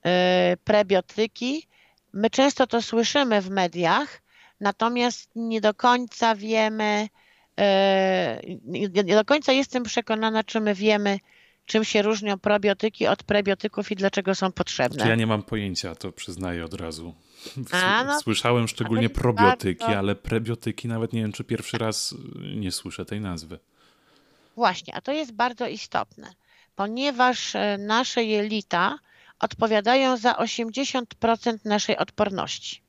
[0.04, 1.66] e, prebiotyki,
[2.12, 4.22] my często to słyszymy w mediach,
[4.60, 7.08] natomiast nie do końca wiemy,
[7.58, 11.18] e, nie, do końca jestem przekonana, czy my wiemy,
[11.66, 15.08] czym się różnią probiotyki od prebiotyków i dlaczego są potrzebne.
[15.08, 17.14] Ja nie mam pojęcia, to przyznaję od razu.
[17.72, 22.14] A, no, Słyszałem szczególnie probiotyki, bardzo- ale prebiotyki nawet nie wiem, czy pierwszy raz
[22.56, 23.58] nie słyszę tej nazwy.
[24.56, 26.34] Właśnie, a to jest bardzo istotne,
[26.76, 28.98] ponieważ e, nasze jelita
[29.40, 32.85] odpowiadają za 80% naszej odporności.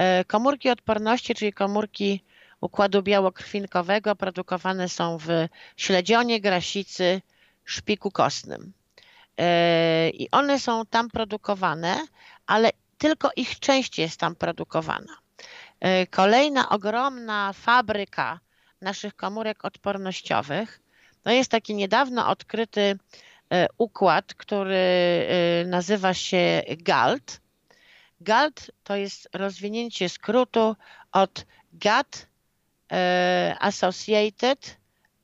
[0.00, 2.24] E, Komórki odporności, czyli komórki
[2.60, 5.28] układu białokrwinkowego, produkowane są w
[5.76, 7.22] śledzionie, grasicy,
[7.64, 8.72] szpiku kostnym.
[9.38, 12.06] E, I one są tam produkowane,
[12.46, 15.16] ale tylko ich część jest tam produkowana.
[15.80, 18.40] E, Kolejna ogromna fabryka
[18.80, 20.80] naszych komórek odpornościowych
[21.22, 22.98] to jest taki niedawno odkryty
[23.78, 24.78] układ, który
[25.66, 27.40] nazywa się GALT.
[28.20, 30.76] GALT to jest rozwinięcie skrótu
[31.12, 32.26] od Gut
[32.92, 34.76] e, Associated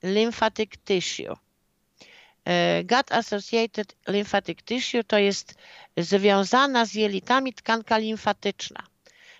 [0.03, 1.37] Lymphatic Tissue.
[2.45, 5.55] E, Gut Associated Lymphatic Tissue to jest
[5.97, 8.83] związana z jelitami tkanka limfatyczna,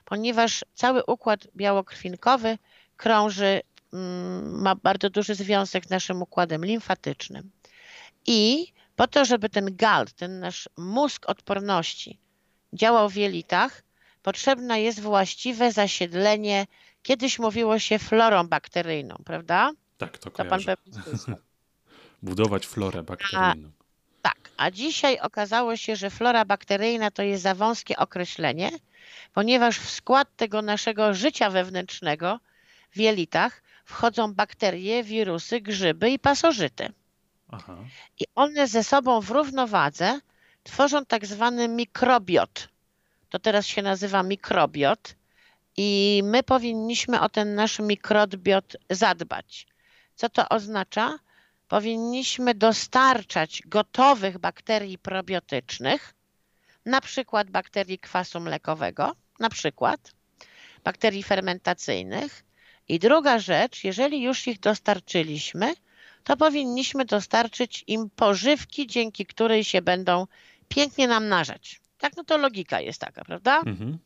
[0.05, 2.59] ponieważ cały układ białokrwinkowy
[2.97, 3.61] krąży,
[3.93, 7.51] mm, ma bardzo duży związek z naszym układem limfatycznym.
[8.27, 12.26] I po to, żeby ten GALT, ten nasz mózg odporności
[12.77, 13.83] działał w jelitach,
[14.23, 16.67] potrzebne jest właściwe zasiedlenie,
[17.03, 19.71] kiedyś mówiło się florą bakteryjną, prawda?
[19.99, 20.77] Tak, to kojarzę.
[22.23, 23.71] Budować florę bakteryjną.
[24.23, 28.71] Tak, a dzisiaj okazało się, że flora bakteryjna to jest za wąskie określenie,
[29.33, 32.41] ponieważ w skład tego naszego życia wewnętrznego
[32.91, 36.93] w jelitach wchodzą bakterie, wirusy, grzyby i pasożyty.
[37.49, 37.77] Aha.
[38.21, 40.21] I one ze sobą w równowadze
[40.67, 42.69] tworzą tak zwany mikrobiot.
[43.29, 45.15] To teraz się nazywa mikrobiot
[45.77, 49.67] i my powinniśmy o ten nasz mikrobiot zadbać.
[50.15, 51.19] Co to oznacza?
[51.69, 56.15] Powinniśmy dostarczać gotowych bakterii probiotycznych,
[56.87, 60.13] na przykład bakterii kwasu mlekowego, na przykład
[60.85, 62.45] bakterii fermentacyjnych.
[62.89, 65.75] I druga rzecz, jeżeli już ich dostarczyliśmy,
[66.25, 70.27] to powinniśmy dostarczyć im pożywki, dzięki której się będą
[70.69, 71.81] pięknie namnażać.
[71.99, 73.59] Tak, no to logika jest taka, prawda?
[73.59, 73.99] Mhm.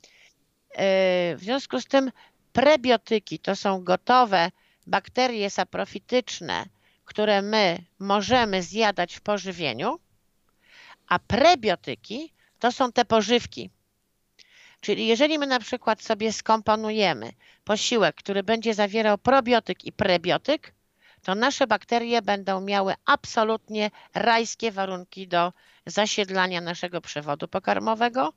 [0.71, 2.13] E, W związku z tym
[2.53, 4.51] prebiotyki to są gotowe
[4.87, 6.67] bakterie saprofityczne,
[7.05, 9.99] które my możemy zjadać w pożywieniu,
[11.09, 13.71] a prebiotyki to są te pożywki.
[14.81, 17.33] Czyli jeżeli my na przykład sobie skomponujemy
[17.65, 20.73] posiłek, który będzie zawierał probiotyk i prebiotyk,
[21.23, 25.53] to nasze bakterie będą miały absolutnie rajskie warunki do
[25.87, 28.33] zasiedlania naszego przewodu pokarmowego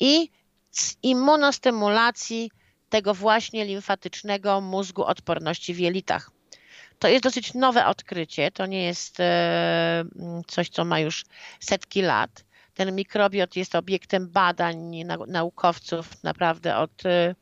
[0.00, 0.30] i
[0.70, 2.50] z immunostymulacji
[2.88, 6.30] tego właśnie limfatycznego mózgu odporności w jelitach.
[6.98, 10.04] To jest dosyć nowe odkrycie, to nie jest e,
[10.46, 11.24] coś, co ma już
[11.60, 12.44] setki lat.
[12.74, 17.34] Ten mikrobiot jest obiektem badań naukowców naprawdę od, e,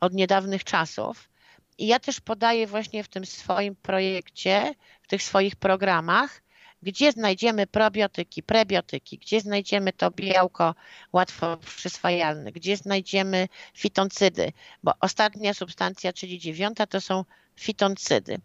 [0.00, 1.28] od niedawnych czasów.
[1.78, 6.42] I ja też podaję właśnie w tym swoim projekcie, w tych swoich programach,
[6.82, 10.74] gdzie znajdziemy probiotyki, prebiotyki, gdzie znajdziemy to białko
[11.12, 17.24] łatwo przyswajalne, gdzie znajdziemy fitoncydy, bo ostatnia substancja, czyli dziewiąta, to są
[17.56, 18.38] fitoncydy.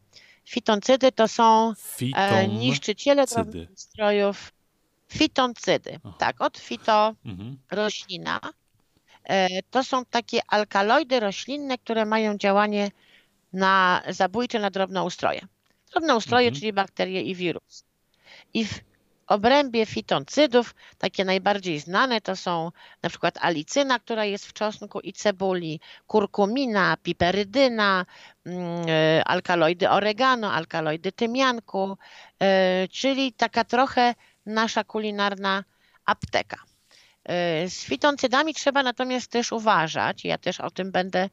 [0.46, 1.74] Fitoncydy to są
[2.16, 4.54] e, niszczyciele drobnych ustrojów.
[5.10, 6.16] Fitoncydy, Aha.
[6.18, 7.58] tak, od fito mhm.
[7.72, 8.40] roślina.
[9.24, 12.92] E, to są takie alkaloidy roślinne, które mają działanie
[13.54, 15.42] na zabójcze na drobnoustroje.
[15.92, 16.60] Drobnoustroje, mhm.
[16.60, 17.84] czyli bakterie i wirus.
[18.54, 18.80] I w
[19.28, 22.72] obrębie fitoncydów, takie najbardziej znane to są
[23.04, 28.06] na przykład alicyna, która jest w czosnku i cebuli, kurkumina, piperydyna,
[28.46, 31.98] mm, e, alkaloidy oregano, alkaloidy tymianku,
[32.40, 35.64] e, czyli taka trochę nasza kulinarna
[36.06, 36.58] apteka.
[37.24, 41.30] E, z fitoncydami trzeba natomiast też uważać, ja też o tym będę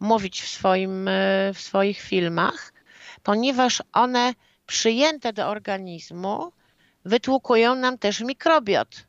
[0.00, 1.10] mówić w, swoim,
[1.54, 2.72] w swoich filmach,
[3.22, 4.34] ponieważ one
[4.66, 6.52] przyjęte do organizmu
[7.04, 9.06] wytłukują nam też mikrobiot,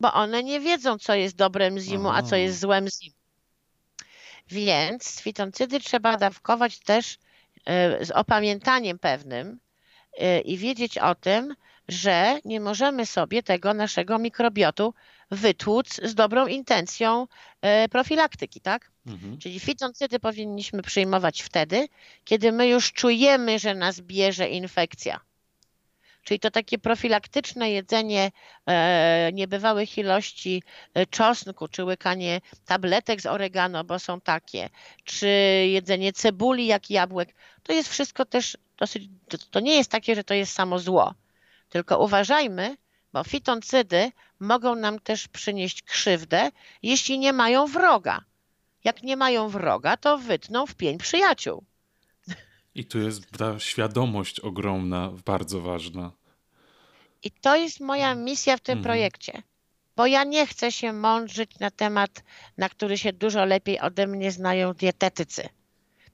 [0.00, 3.16] bo one nie wiedzą, co jest dobrem zimu, a co jest złem zimu.
[4.48, 7.18] Więc fitoncydy trzeba dawkować też
[7.64, 9.58] e, z opamiętaniem pewnym
[10.18, 11.54] e, i wiedzieć o tym,
[11.88, 14.94] że nie możemy sobie tego naszego mikrobiotu
[15.30, 17.26] wytłuc z dobrą intencją
[17.62, 18.90] e, profilaktyki, tak?
[19.06, 19.38] Mhm.
[19.38, 21.88] Czyli fitoncydy powinniśmy przyjmować wtedy,
[22.24, 25.20] kiedy my już czujemy, że nas bierze infekcja.
[26.26, 28.30] Czyli to takie profilaktyczne jedzenie
[28.66, 30.62] e, niebywałych ilości
[30.94, 34.70] e, czosnku, czy łykanie tabletek z oregano, bo są takie,
[35.04, 35.28] czy
[35.66, 40.24] jedzenie cebuli jak jabłek, to jest wszystko też dosyć, to, to nie jest takie, że
[40.24, 41.14] to jest samo zło.
[41.68, 42.76] Tylko uważajmy,
[43.16, 46.50] bo fitoncydy mogą nam też przynieść krzywdę,
[46.82, 48.24] jeśli nie mają wroga.
[48.84, 51.64] Jak nie mają wroga, to wytną w pień przyjaciół.
[52.74, 56.12] I tu jest ta świadomość ogromna, bardzo ważna.
[57.22, 58.84] I to jest moja misja w tym mhm.
[58.84, 59.42] projekcie.
[59.96, 62.22] Bo ja nie chcę się mądrzyć na temat,
[62.58, 65.48] na który się dużo lepiej ode mnie znają dietetycy.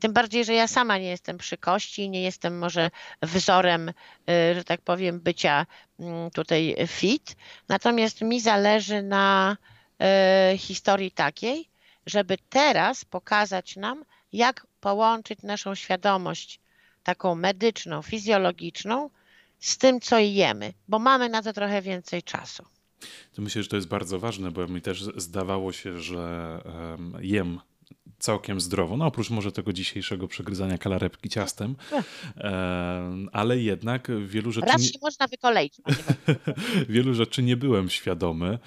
[0.02, 2.90] Tym bardziej, że ja sama nie jestem przy kości, nie jestem może
[3.22, 3.92] wzorem, y,
[4.54, 5.66] że tak powiem, bycia
[6.00, 7.36] mm, tutaj fit.
[7.68, 9.56] Natomiast mi zależy na
[10.54, 11.68] y, historii takiej,
[12.06, 16.60] żeby teraz pokazać nam, jak połączyć naszą świadomość
[17.02, 19.10] taką medyczną, fizjologiczną
[19.60, 22.64] z tym, co jemy, bo mamy na to trochę więcej czasu.
[23.34, 26.58] To myślę, że to jest bardzo ważne, bo mi też zdawało się, że
[27.20, 27.60] jem
[28.18, 31.76] całkiem zdrowo, no oprócz może tego dzisiejszego przegryzania kalarepki ciastem,
[32.36, 34.66] e, ale jednak wielu rzeczy...
[34.66, 34.98] Raz się nie...
[35.02, 35.76] można wykoleić.
[36.88, 38.58] wielu rzeczy nie byłem świadomy,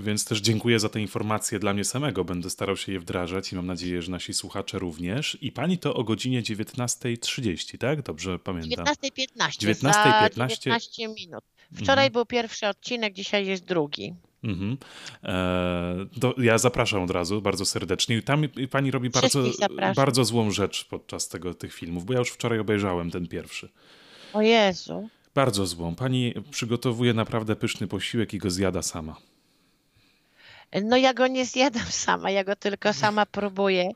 [0.00, 2.24] więc też dziękuję za te informacje dla mnie samego.
[2.24, 5.38] Będę starał się je wdrażać i mam nadzieję, że nasi słuchacze również.
[5.40, 8.02] I pani to o godzinie 19.30, tak?
[8.02, 8.84] Dobrze pamiętam?
[8.84, 9.74] 19.15.
[9.74, 10.48] 19.15.
[10.48, 11.44] 19 minut.
[11.72, 12.12] Wczoraj mhm.
[12.12, 14.14] był pierwszy odcinek, dzisiaj jest drugi.
[14.44, 14.76] Mhm.
[15.24, 18.16] E, ja zapraszam od razu bardzo serdecznie.
[18.16, 19.42] I tam pani robi bardzo,
[19.96, 23.68] bardzo złą rzecz podczas tego, tych filmów, bo ja już wczoraj obejrzałem ten pierwszy.
[24.32, 25.08] O Jezu.
[25.34, 25.94] Bardzo złą.
[25.94, 29.16] Pani przygotowuje naprawdę pyszny posiłek i go zjada sama.
[30.82, 33.90] No ja go nie zjadam sama, ja go tylko sama próbuję.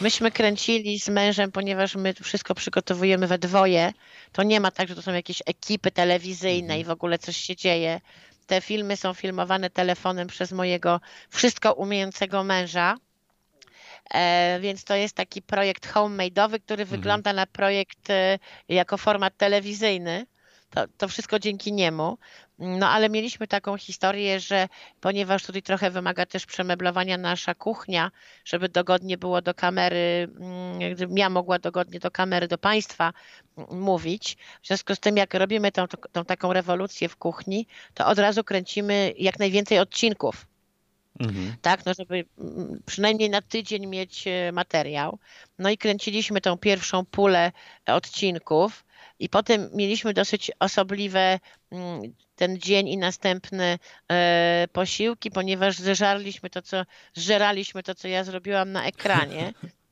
[0.00, 3.92] Myśmy kręcili z mężem, ponieważ my wszystko przygotowujemy we dwoje.
[4.32, 6.80] To nie ma tak, że to są jakieś ekipy telewizyjne mhm.
[6.80, 8.00] i w ogóle coś się dzieje.
[8.46, 12.96] Te filmy są filmowane telefonem przez mojego wszystko umiejącego męża.
[14.14, 16.88] E, więc to jest taki projekt homemade'owy, który mhm.
[16.88, 20.26] wygląda na projekt e, jako format telewizyjny.
[20.74, 22.18] To, to wszystko dzięki niemu.
[22.58, 24.68] No ale mieliśmy taką historię, że
[25.00, 28.10] ponieważ tutaj trochę wymaga też przemeblowania nasza kuchnia,
[28.44, 33.12] żeby dogodnie było do kamery, mm, gdybym ja mogła dogodnie do kamery, do Państwa
[33.58, 34.36] mm, mówić.
[34.62, 38.44] W związku z tym, jak robimy tą, tą taką rewolucję w kuchni, to od razu
[38.44, 40.46] kręcimy jak najwięcej odcinków.
[41.20, 41.54] Mhm.
[41.62, 45.18] Tak, no żeby mm, przynajmniej na tydzień mieć e, materiał.
[45.58, 47.52] No i kręciliśmy tą pierwszą pulę
[47.86, 48.84] odcinków
[49.18, 51.40] i potem mieliśmy dosyć osobliwe
[51.72, 52.02] mm,
[52.36, 53.78] ten dzień i następne
[54.12, 56.84] e, posiłki, ponieważ zeżarliśmy to, co
[57.14, 59.52] zżeraliśmy to, co ja zrobiłam na ekranie.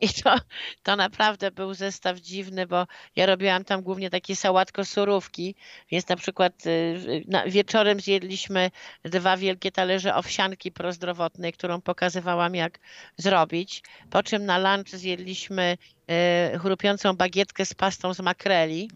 [0.00, 0.36] I to,
[0.82, 5.54] to naprawdę był zestaw dziwny, bo ja robiłam tam głównie takie sałatko-surówki,
[5.90, 8.70] więc na przykład y, na, wieczorem zjedliśmy
[9.04, 12.78] dwa wielkie talerze owsianki prozdrowotnej, którą pokazywałam jak
[13.16, 15.76] zrobić, po czym na lunch zjedliśmy
[16.54, 18.90] y, chrupiącą bagietkę z pastą z makreli,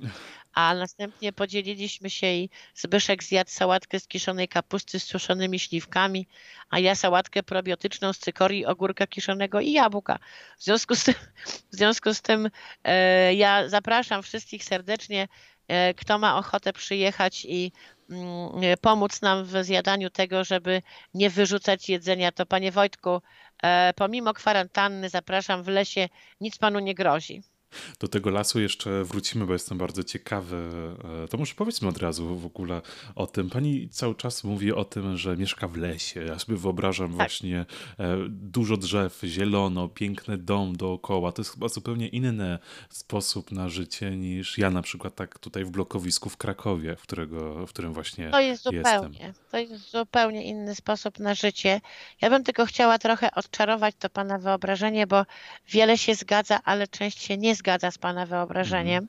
[0.57, 6.27] a następnie podzieliliśmy się i Zbyszek zjadł sałatkę z kiszonej kapusty z suszonymi śliwkami,
[6.71, 10.19] a ja sałatkę probiotyczną z cykorii, ogórka kiszonego i jabłka.
[10.59, 11.15] W związku z tym,
[11.73, 12.51] w związku z tym
[12.85, 15.29] e, ja zapraszam wszystkich serdecznie,
[15.69, 17.73] e, kto ma ochotę przyjechać i
[18.11, 20.83] mm, pomóc nam w zjadaniu tego, żeby
[21.15, 23.23] nie wyrzucać jedzenia, to panie Wojtku,
[23.63, 26.09] e, pomimo kwarantanny zapraszam w lesie,
[26.41, 27.43] nic panu nie grozi.
[28.01, 30.71] Do tego lasu jeszcze wrócimy, bo jestem bardzo ciekawy.
[31.25, 32.83] E, to może powiedzmy od razu w ogóle
[33.15, 33.51] o tym.
[33.51, 36.25] Pani cały czas mówi o tym, że mieszka w lesie.
[36.25, 37.17] Ja sobie wyobrażam tak.
[37.17, 37.67] właśnie
[37.99, 41.33] e, dużo drzew, zielono, piękny dom dookoła.
[41.33, 42.59] To jest chyba zupełnie inny
[42.91, 47.67] sposób na życie niż ja na przykład tak tutaj w blokowisku w Krakowie, w, którego,
[47.67, 49.45] w którym właśnie to jest zupełnie, jestem.
[49.51, 51.81] To jest zupełnie inny sposób na życie.
[52.21, 55.27] Ja bym tylko chciała trochę odczarować to pana wyobrażenie, bo
[55.69, 59.09] wiele się zgadza, ale część się nie zgadza z Pana wyobrażeniem.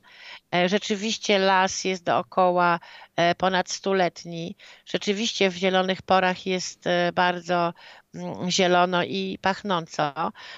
[0.52, 0.68] Mhm.
[0.68, 2.80] Rzeczywiście las jest dookoła
[3.16, 4.56] e, ponad stuletni.
[4.86, 7.74] Rzeczywiście w zielonych porach jest e, bardzo
[8.14, 10.12] mm, zielono i pachnąco.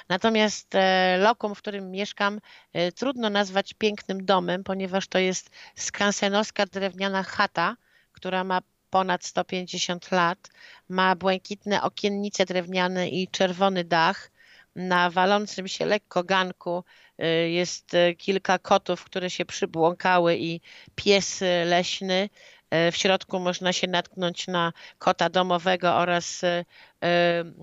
[0.08, 0.74] Natomiast
[1.18, 2.40] lokum, w którym mieszkam,
[2.96, 7.76] trudno nazwać pięknym domem, ponieważ to jest skansenowska drewniana chata,
[8.12, 10.48] która ma ponad 150 lat,
[10.88, 14.30] ma błękitne okiennice drewniane i czerwony dach.
[14.76, 16.84] Na walącym się lekko ganku
[17.50, 20.60] jest y, kilka kotów, które się przybłąkały i
[20.94, 22.28] pies leśny.
[22.88, 26.42] Y, w środku można się natknąć na kota domowego oraz
[27.00, 27.54] mm,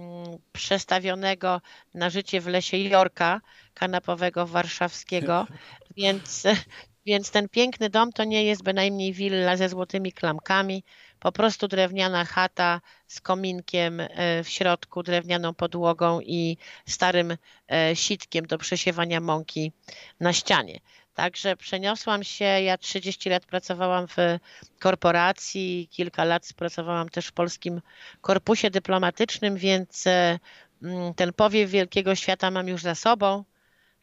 [0.54, 1.62] przestawionego
[1.94, 3.42] na życie w lesie Jorka,
[3.74, 5.48] kanapowego warszawskiego,
[5.98, 6.44] więc,
[7.06, 10.84] więc ten piękny dom to nie jest bynajmniej willa ze złotymi klamkami,
[11.20, 16.58] po prostu drewniana chata z kominkiem e, w środku, drewnianą podłogą i
[16.88, 17.38] starym
[17.72, 19.72] e, sitkiem do przesiewania mąki
[20.20, 20.80] na ścianie.
[21.14, 24.16] Także przeniosłam się, ja 30 lat pracowałam w
[24.80, 27.82] korporacji, kilka lat pracowałam też w polskim
[28.22, 30.40] korpusie dyplomatycznym, więc e,
[30.84, 33.44] mm, ten powiew wielkiego świata mam już za sobą.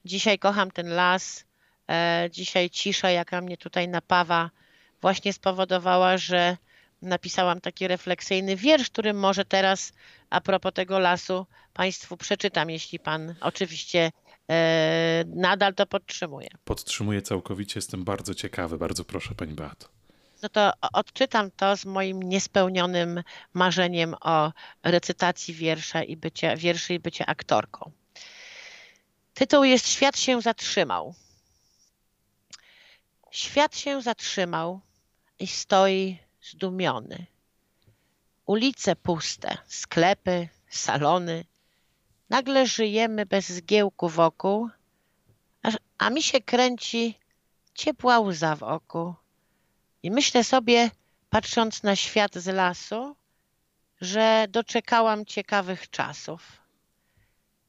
[0.05, 1.45] Dzisiaj kocham ten las,
[2.31, 4.51] dzisiaj cisza, jaka mnie tutaj napawa,
[5.01, 6.57] właśnie spowodowała, że
[7.05, 9.93] napisałam taki refleksyjny wiersz, który może teraz
[10.31, 14.13] a propos tego lasu Państwu przeczytam, jeśli Pan oczywiście
[14.51, 16.49] e, nadal to podtrzymuje.
[16.65, 19.89] Podtrzymuję całkowicie, jestem bardzo ciekawy, bardzo proszę Pani Beato.
[20.43, 23.23] No to odczytam to z moim niespełnionym
[23.55, 24.53] marzeniem o
[24.83, 27.91] recytacji wiersza i bycie, wierszy i bycie aktorką.
[29.35, 31.15] Tytuł jest Świat się zatrzymał.
[33.31, 34.81] Świat się zatrzymał
[35.39, 36.19] i stoi
[36.51, 37.27] zdumiony.
[38.47, 41.45] Ulice puste, sklepy, salony.
[42.31, 44.69] Nagle żyjemy bez zgiełku wokół,
[45.63, 45.69] a,
[45.99, 47.19] a mi się kręci
[47.75, 49.15] ciepła łza w oku.
[50.03, 50.91] I myślę sobie,
[51.31, 53.17] patrząc na świat z lasu,
[54.01, 56.65] że doczekałam ciekawych czasów.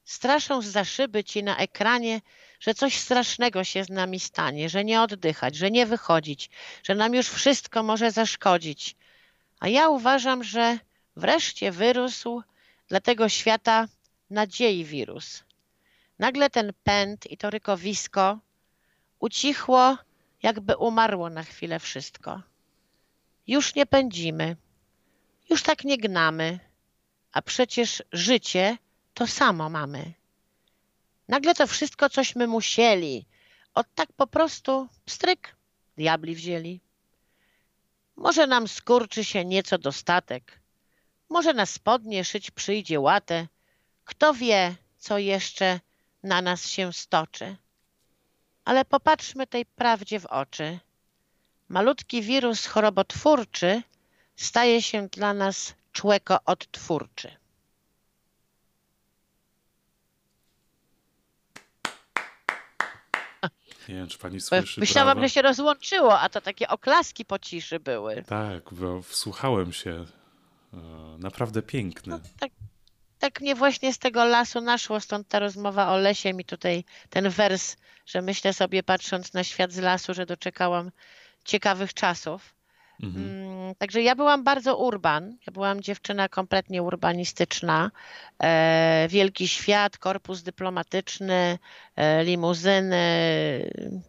[0.04, 2.20] Straszą za szyby ci na ekranie,
[2.60, 6.50] że coś strasznego się z nami stanie, że nie oddychać, że nie wychodzić,
[6.82, 8.96] że nam już wszystko może zaszkodzić.
[9.60, 10.78] A ja uważam, że
[11.16, 12.42] wreszcie wyrósł
[12.88, 13.88] dla tego świata
[14.30, 15.44] nadziei wirus.
[16.18, 18.38] Nagle ten pęd i to rykowisko
[19.18, 19.98] ucichło,
[20.42, 22.42] jakby umarło na chwilę wszystko.
[23.46, 24.56] Już nie pędzimy,
[25.50, 26.58] już tak nie gnamy,
[27.32, 28.78] a przecież życie
[29.14, 30.12] to samo mamy.
[31.28, 33.26] Nagle to wszystko, cośmy musieli,
[33.74, 35.56] od tak po prostu pstryk
[35.96, 36.80] diabli wzięli.
[38.16, 40.60] Może nam skurczy się nieco dostatek,
[41.28, 43.46] może na spodnie szyć przyjdzie łatę,
[44.04, 45.80] kto wie, co jeszcze
[46.22, 47.56] na nas się stoczy.
[48.64, 50.78] Ale popatrzmy tej prawdzie w oczy.
[51.68, 53.82] Malutki wirus chorobotwórczy
[54.36, 57.36] staje się dla nas człeko odtwórczy.
[63.88, 64.80] Nie wiem, czy pani słyszy.
[64.80, 65.28] Myślałam, brawa.
[65.28, 68.22] że się rozłączyło, a to takie oklaski po ciszy były.
[68.22, 70.04] Tak, bo wsłuchałem się.
[71.18, 72.10] Naprawdę piękny.
[72.12, 72.50] No, tak,
[73.18, 77.28] tak mnie właśnie z tego lasu naszło, stąd ta rozmowa o lesie mi tutaj ten
[77.30, 77.76] wers,
[78.06, 80.90] że myślę sobie patrząc na świat z lasu, że doczekałam
[81.44, 82.55] ciekawych czasów.
[83.02, 83.24] Mhm.
[83.24, 85.36] Mm, także ja byłam bardzo urban.
[85.46, 87.90] Ja byłam dziewczyna kompletnie urbanistyczna.
[88.42, 91.58] E, wielki świat, korpus dyplomatyczny,
[91.96, 93.02] e, limuzyny,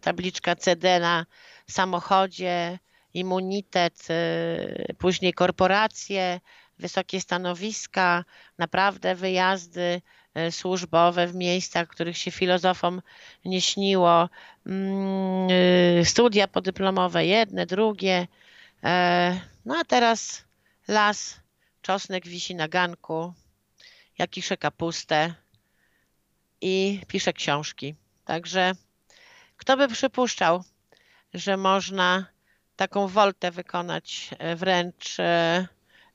[0.00, 1.26] tabliczka CD na
[1.66, 2.78] samochodzie,
[3.14, 6.40] immunitet, e, później korporacje,
[6.78, 8.24] wysokie stanowiska,
[8.58, 10.00] naprawdę wyjazdy
[10.50, 13.02] służbowe w miejscach, których się filozofom
[13.44, 14.28] nie śniło,
[14.66, 15.48] mm,
[16.04, 18.26] studia podyplomowe, jedne, drugie.
[18.84, 20.44] E, no a teraz
[20.88, 21.40] las,
[21.82, 23.34] czosnek wisi na ganku,
[24.18, 25.34] ja kiszę kapustę
[26.60, 27.94] i piszę książki.
[28.24, 28.72] Także
[29.56, 30.64] kto by przypuszczał,
[31.34, 32.26] że można
[32.76, 35.16] taką woltę wykonać wręcz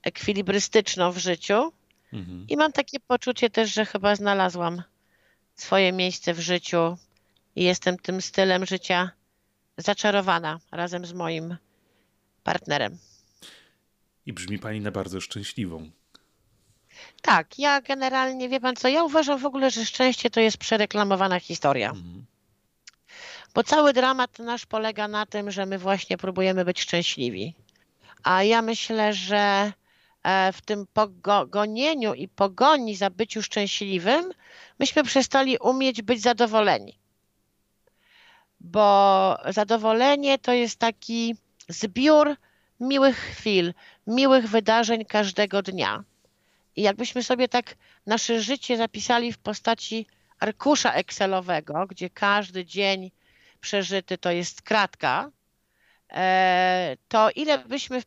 [0.04, 1.74] ekwilibrystyczną w życiu.
[2.14, 2.46] Mhm.
[2.50, 4.84] I mam takie poczucie też, że chyba znalazłam
[5.56, 6.98] swoje miejsce w życiu
[7.56, 9.12] i jestem tym stylem życia
[9.78, 11.58] zaczarowana razem z moim
[12.44, 12.98] partnerem.
[14.26, 15.90] I brzmi pani na bardzo szczęśliwą.
[17.22, 21.40] Tak, ja generalnie, wie pan co, ja uważam w ogóle, że szczęście to jest przereklamowana
[21.40, 21.90] historia.
[21.90, 22.26] Mhm.
[23.54, 27.54] Bo cały dramat nasz polega na tym, że my właśnie próbujemy być szczęśliwi.
[28.24, 29.74] A ja myślę, że
[30.24, 34.32] E, w tym pogonieniu i pogoni za byciu szczęśliwym,
[34.80, 37.00] myśmy przestali umieć być zadowoleni.
[38.60, 41.36] Bo zadowolenie to jest taki
[41.70, 42.36] zbiór
[42.80, 43.74] miłych chwil,
[44.08, 46.04] miłych wydarzeń każdego dnia.
[46.76, 50.08] I jakbyśmy sobie tak nasze życie zapisali w postaci
[50.40, 53.12] arkusza Excelowego, gdzie każdy dzień
[53.62, 55.32] przeżyty to jest kratka,
[56.12, 58.02] e, to ile byśmy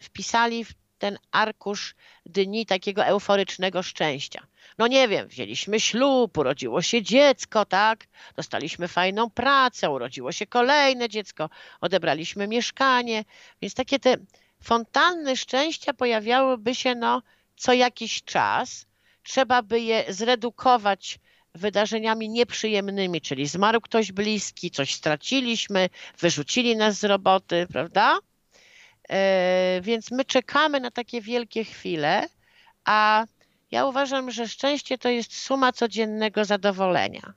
[0.00, 1.94] wpisali w ten arkusz
[2.26, 4.46] dni takiego euforycznego szczęścia.
[4.78, 8.06] No nie wiem, wzięliśmy ślub, urodziło się dziecko, tak?
[8.36, 13.24] Dostaliśmy fajną pracę, urodziło się kolejne dziecko, odebraliśmy mieszkanie,
[13.62, 14.16] więc takie te
[14.62, 17.22] fontanny szczęścia pojawiałyby się no
[17.56, 18.86] co jakiś czas.
[19.22, 21.18] Trzeba by je zredukować
[21.54, 25.88] wydarzeniami nieprzyjemnymi, czyli zmarł ktoś bliski, coś straciliśmy,
[26.18, 28.18] wyrzucili nas z roboty, prawda?
[29.10, 32.28] E, więc my czekamy na takie wielkie chwile,
[32.84, 33.24] a
[33.70, 37.32] ja uważam, że szczęście to jest suma codziennego zadowolenia.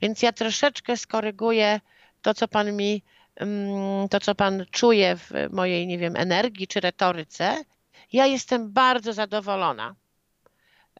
[0.00, 1.80] Więc ja troszeczkę skoryguję
[2.22, 3.02] to, co pan mi,
[3.36, 7.64] mm, to, co pan czuje w mojej, nie wiem, energii czy retoryce.
[8.12, 9.94] Ja jestem bardzo zadowolona.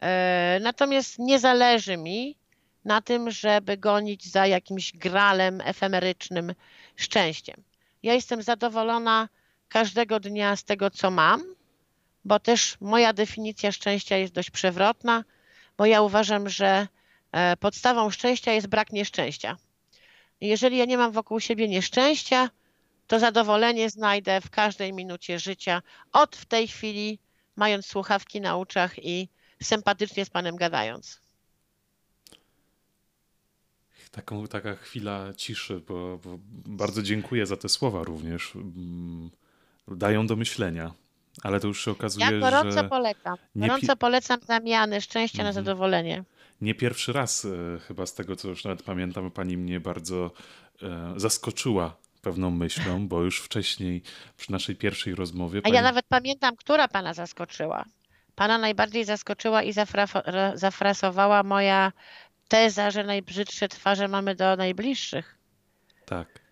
[0.01, 2.37] E, natomiast nie zależy mi
[2.85, 6.53] na tym, żeby gonić za jakimś gralem efemerycznym
[6.95, 7.63] szczęściem.
[8.03, 9.29] Ja jestem zadowolona
[9.69, 11.43] każdego dnia z tego, co mam,
[12.25, 15.23] bo też moja definicja szczęścia jest dość przewrotna,
[15.77, 16.87] bo ja uważam, że
[17.31, 19.57] e, podstawą szczęścia jest brak nieszczęścia.
[20.41, 22.49] Jeżeli ja nie mam wokół siebie nieszczęścia,
[23.07, 27.19] to zadowolenie znajdę w każdej minucie życia, od w tej chwili,
[27.55, 29.29] mając słuchawki na uszach i
[29.63, 31.21] sympatycznie z Panem gadając.
[34.11, 38.53] Taką, taka chwila ciszy, bo, bo bardzo dziękuję za te słowa również.
[39.95, 40.91] Dają do myślenia.
[41.43, 42.33] Ale to już się okazuje, że...
[42.33, 43.35] Ja gorąco że polecam.
[43.55, 45.65] Gorąco polecam zamiany szczęścia na mhm.
[45.65, 46.23] zadowolenie.
[46.61, 50.31] Nie pierwszy raz e, chyba z tego, co już nawet pamiętam, pani mnie bardzo
[50.83, 54.01] e, zaskoczyła pewną myślą, bo już wcześniej
[54.37, 55.61] przy naszej pierwszej rozmowie...
[55.61, 55.73] Pani...
[55.73, 57.85] A ja nawet pamiętam, która pana zaskoczyła.
[58.35, 60.05] Pana najbardziej zaskoczyła i zafra...
[60.53, 61.91] zafrasowała moja
[62.47, 65.37] teza, że najbrzydsze twarze mamy do najbliższych.
[66.05, 66.48] Tak.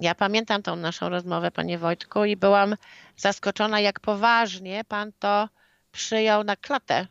[0.00, 2.76] Ja pamiętam tą naszą rozmowę, panie Wojtku, i byłam
[3.16, 5.48] zaskoczona, jak poważnie pan to
[5.92, 7.06] przyjął na klatę.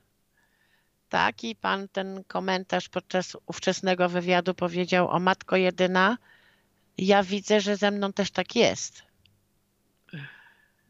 [1.10, 6.18] Tak, i pan ten komentarz podczas ówczesnego wywiadu powiedział o matko jedyna.
[6.98, 9.04] Ja widzę, że ze mną też tak jest.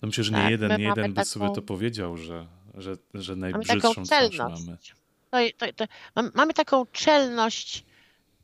[0.02, 2.98] No myślę, że tak, nie jeden, nie jeden by taką, sobie to powiedział, że, że,
[3.14, 4.78] że najbrzydszą mamy taką mamy.
[5.32, 7.86] To, to, to, mamy taką czelność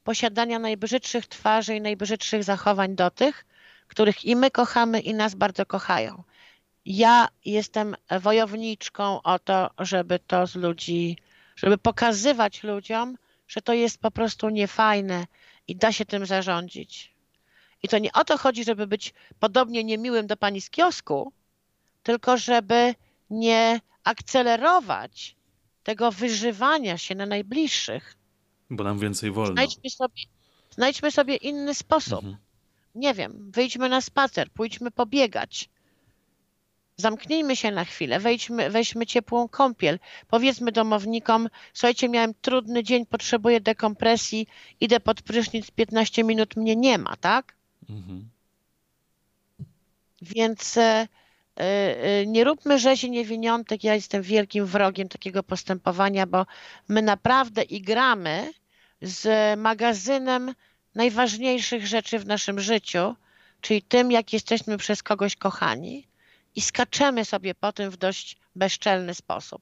[0.04, 3.46] posiadania najbrzydszych twarzy i najbrzydszych zachowań do tych,
[3.88, 6.24] których i my kochamy, i nas bardzo kochają.
[6.86, 11.18] Ja jestem wojowniczką o to, żeby to z ludzi,
[11.56, 15.28] żeby pokazywać ludziom, że to jest po prostu niefajne
[15.68, 17.14] i da się tym zarządzić.
[17.84, 21.34] I to nie o to chodzi, żeby być podobnie niemiłym do pani z kiosku,
[22.04, 22.96] tylko żeby
[23.30, 25.36] nie akcelerować
[25.84, 28.16] tego wyżywania się na najbliższych.
[28.76, 29.54] Bo nam więcej wolno.
[29.54, 30.22] Znajdźmy sobie,
[30.70, 32.14] znajdźmy sobie inny sposób.
[32.14, 32.38] Mhm.
[32.96, 35.70] Nie wiem, wyjdźmy na spacer, pójdźmy pobiegać.
[36.98, 40.00] Zamknijmy się na chwilę, wejdźmy, weźmy ciepłą kąpiel.
[40.28, 44.48] Powiedzmy domownikom, słuchajcie, miałem trudny dzień, potrzebuję dekompresji,
[44.80, 47.56] idę pod prysznic, 15 minut mnie nie ma, tak?
[47.90, 48.30] Mhm.
[50.22, 51.08] Więc e,
[51.56, 53.84] e, nie róbmy rzezi niewiniątek.
[53.84, 56.46] Ja jestem wielkim wrogiem takiego postępowania, bo
[56.88, 58.54] my naprawdę igramy
[59.04, 60.54] z magazynem
[60.96, 63.16] najważniejszych rzeczy w naszym życiu,
[63.62, 66.08] czyli tym, jak jesteśmy przez kogoś kochani
[66.56, 69.62] i skaczemy sobie po tym w dość bezczelny sposób.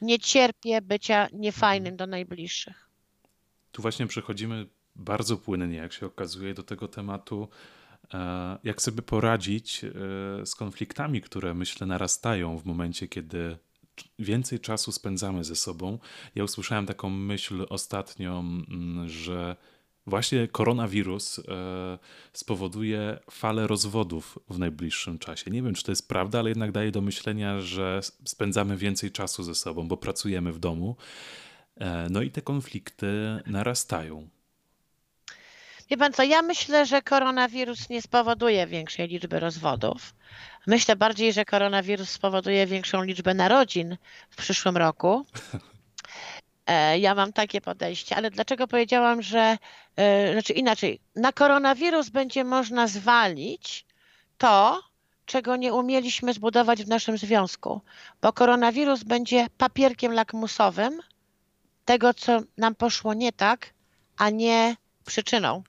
[0.00, 2.88] Nie cierpię bycia niefajnym do najbliższych.
[3.72, 4.66] Tu właśnie przechodzimy
[4.96, 7.48] bardzo płynnie, jak się okazuje, do tego tematu,
[8.14, 9.90] e, jak sobie poradzić e,
[10.46, 13.58] z konfliktami, które myślę narastają w momencie, kiedy
[14.18, 15.98] więcej czasu spędzamy ze sobą.
[16.34, 19.56] Ja usłyszałem taką myśl ostatnio, mm, że
[20.06, 21.42] właśnie koronawirus e,
[22.32, 25.50] spowoduje falę rozwodów w najbliższym czasie.
[25.50, 29.42] Nie wiem, czy to jest prawda, ale jednak daje do myślenia, że spędzamy więcej czasu
[29.42, 30.96] ze sobą, bo pracujemy w domu.
[32.10, 33.06] No i te konflikty
[33.46, 34.28] narastają.
[35.90, 40.14] Wie pan co, ja myślę, że koronawirus nie spowoduje większej liczby rozwodów.
[40.66, 43.96] Myślę bardziej, że koronawirus spowoduje większą liczbę narodzin
[44.30, 45.26] w przyszłym roku.
[46.66, 49.58] E, ja mam takie podejście, ale dlaczego powiedziałam, że,
[49.96, 53.86] e, znaczy inaczej, na koronawirus będzie można zwalić
[54.38, 54.82] to,
[55.26, 57.80] czego nie umieliśmy zbudować w naszym związku,
[58.22, 61.00] bo koronawirus będzie papierkiem lakmusowym
[61.84, 63.74] tego, co nam poszło nie tak,
[64.16, 65.62] a nie przyczyną.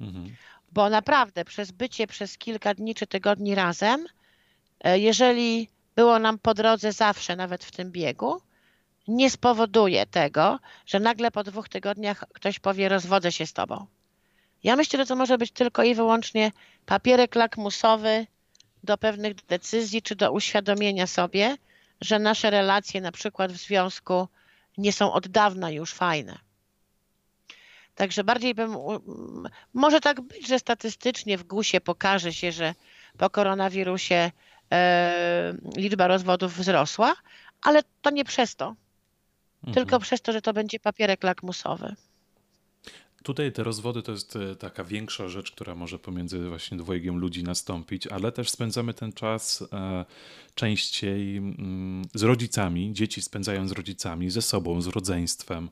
[0.00, 0.36] Mhm.
[0.72, 4.06] Bo naprawdę przez bycie przez kilka dni czy tygodni razem,
[4.84, 8.40] jeżeli było nam po drodze zawsze, nawet w tym biegu,
[9.08, 13.86] nie spowoduje tego, że nagle po dwóch tygodniach ktoś powie: Rozwodzę się z tobą.
[14.64, 16.52] Ja myślę, że to może być tylko i wyłącznie
[16.86, 18.26] papierek lakmusowy
[18.84, 21.56] do pewnych decyzji czy do uświadomienia sobie,
[22.00, 24.28] że nasze relacje, na przykład w związku,
[24.78, 26.38] nie są od dawna już fajne.
[27.94, 28.76] Także bardziej bym,
[29.74, 32.74] może tak być, że statystycznie w GUS-ie pokaże się, że
[33.18, 34.30] po koronawirusie e,
[35.76, 37.14] liczba rozwodów wzrosła,
[37.62, 38.74] ale to nie przez to,
[39.64, 39.74] mhm.
[39.74, 41.94] tylko przez to, że to będzie papierek lakmusowy.
[43.22, 47.42] Tutaj te rozwody to jest e, taka większa rzecz, która może pomiędzy właśnie dwojgiem ludzi
[47.42, 50.04] nastąpić, ale też spędzamy ten czas e,
[50.54, 52.92] częściej mm, z rodzicami.
[52.92, 55.70] Dzieci spędzają z rodzicami, ze sobą, z rodzeństwem.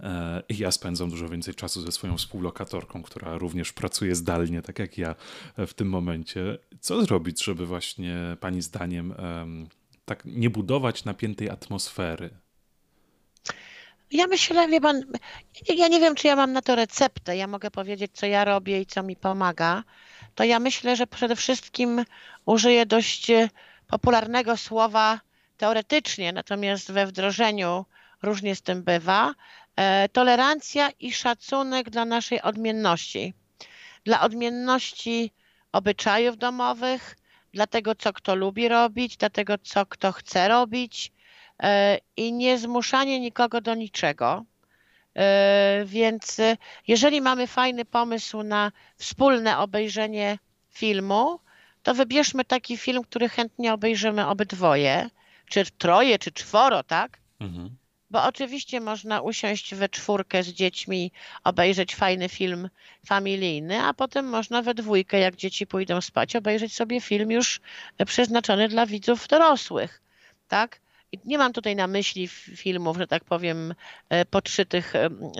[0.00, 4.78] E, I ja spędzam dużo więcej czasu ze swoją współlokatorką, która również pracuje zdalnie, tak
[4.78, 5.14] jak ja
[5.58, 6.58] w tym momencie.
[6.80, 9.14] Co zrobić, żeby właśnie Pani zdaniem
[10.04, 12.43] tak nie budować napiętej atmosfery?
[14.14, 15.02] Ja myślę, wie pan,
[15.76, 17.36] ja nie wiem, czy ja mam na to receptę.
[17.36, 19.84] Ja mogę powiedzieć, co ja robię i co mi pomaga.
[20.34, 22.04] To ja myślę, że przede wszystkim
[22.46, 23.48] użyję dość e,
[23.86, 25.20] popularnego słowa
[25.56, 27.84] teoretycznie, natomiast we wdrożeniu
[28.22, 29.34] różnie z tym bywa.
[29.76, 33.34] E, tolerancja i szacunek dla naszej odmienności.
[34.04, 35.32] Dla odmienności
[35.72, 37.16] obyczajów domowych,
[37.52, 41.12] dla tego, co kto lubi robić, dla tego, co kto chce robić,
[42.16, 44.44] i nie zmuszanie nikogo do niczego.
[45.16, 46.56] E, więc e,
[46.88, 50.38] jeżeli mamy fajny pomysł na wspólne obejrzenie
[50.70, 51.38] filmu,
[51.82, 55.10] to wybierzmy taki film, który chętnie obejrzymy obydwoje,
[55.48, 57.18] czy troje, czy czworo, tak?
[57.40, 57.76] Mhm.
[58.10, 61.12] Bo oczywiście można usiąść we czwórkę z dziećmi,
[61.44, 62.68] obejrzeć fajny film
[63.06, 67.60] familijny, a potem można we dwójkę, jak dzieci pójdą spać, obejrzeć sobie film już
[68.06, 70.02] przeznaczony dla widzów dorosłych,
[70.48, 70.80] tak?
[71.24, 73.74] Nie mam tutaj na myśli filmów, że tak powiem,
[74.08, 74.92] e, podszytych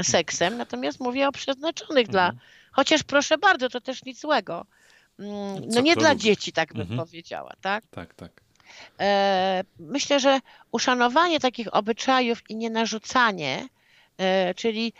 [0.02, 2.12] seksem, natomiast mówię o przeznaczonych mhm.
[2.12, 2.32] dla,
[2.72, 4.66] chociaż proszę bardzo, to też nic złego.
[5.18, 6.22] Mm, no nie dla lubi?
[6.22, 7.00] dzieci, tak bym mhm.
[7.00, 7.84] powiedziała, tak?
[7.90, 8.44] Tak, tak.
[9.00, 10.40] E, myślę, że
[10.72, 13.68] uszanowanie takich obyczajów i nie narzucanie,
[14.18, 14.92] e, czyli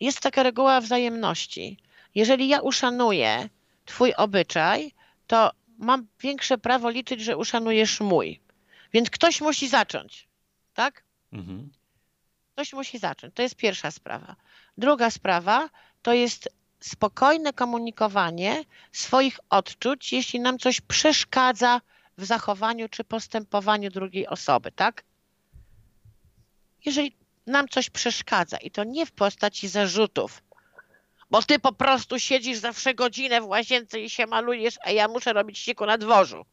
[0.00, 1.78] jest taka reguła wzajemności.
[2.14, 3.48] Jeżeli ja uszanuję
[3.84, 4.92] Twój obyczaj,
[5.26, 8.40] to mam większe prawo liczyć, że uszanujesz mój.
[8.96, 10.28] Więc ktoś musi zacząć,
[10.74, 11.04] tak?
[11.32, 11.70] Mhm.
[12.52, 13.34] Ktoś musi zacząć.
[13.34, 14.36] To jest pierwsza sprawa.
[14.78, 15.70] Druga sprawa
[16.02, 16.48] to jest
[16.80, 21.80] spokojne komunikowanie swoich odczuć, jeśli nam coś przeszkadza
[22.18, 25.04] w zachowaniu czy postępowaniu drugiej osoby, tak?
[26.84, 27.16] Jeżeli
[27.46, 30.42] nam coś przeszkadza i to nie w postaci zarzutów,
[31.30, 35.32] bo ty po prostu siedzisz zawsze godzinę w łazience i się malujesz, a ja muszę
[35.32, 36.44] robić siku na dworzu.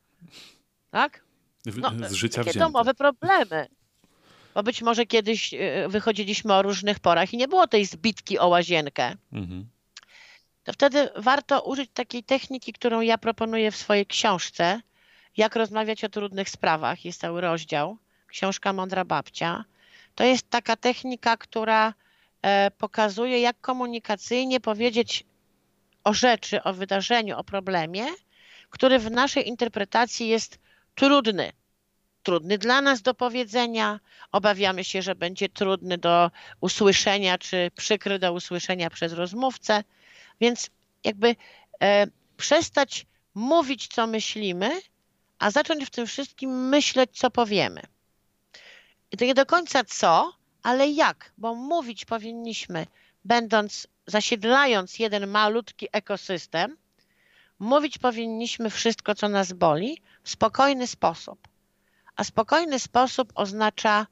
[0.92, 1.23] Tak?
[1.66, 2.66] No, z życia takie wzięte.
[2.66, 3.68] domowe problemy.
[4.54, 8.48] Bo być może kiedyś y, wychodziliśmy o różnych porach i nie było tej zbitki o
[8.48, 9.16] łazienkę.
[9.34, 9.70] Mhm.
[10.64, 14.82] To wtedy warto użyć takiej techniki, którą ja proponuję w swojej książce.
[15.38, 17.06] Jak rozmawiać o trudnych sprawach.
[17.06, 17.98] Jest cały rozdział.
[18.28, 19.66] Książka Mądra Babcia.
[20.16, 21.94] To jest taka technika, która
[22.42, 25.26] e, pokazuje, jak komunikacyjnie powiedzieć
[26.04, 28.06] o rzeczy, o wydarzeniu, o problemie,
[28.70, 30.60] który w naszej interpretacji jest
[30.96, 31.52] trudny.
[32.24, 34.00] Trudny dla nas do powiedzenia,
[34.32, 36.32] obawiamy się, że będzie trudny do
[36.62, 39.84] usłyszenia, czy przykry do usłyszenia przez rozmówcę,
[40.42, 40.70] więc
[41.04, 41.36] jakby
[41.82, 44.82] e, przestać mówić, co myślimy,
[45.40, 47.82] a zacząć w tym wszystkim myśleć, co powiemy.
[49.12, 50.34] I to nie do końca co,
[50.64, 52.88] ale jak, bo mówić powinniśmy,
[53.26, 56.78] będąc, zasiedlając jeden malutki ekosystem,
[57.60, 61.48] mówić powinniśmy wszystko, co nas boli, spokojny sposób.
[62.16, 64.08] A spokojny sposób oznacza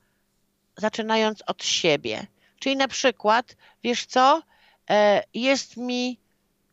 [0.77, 2.27] zaczynając od siebie.
[2.59, 4.41] Czyli na przykład, wiesz co,
[4.89, 6.19] e, jest mi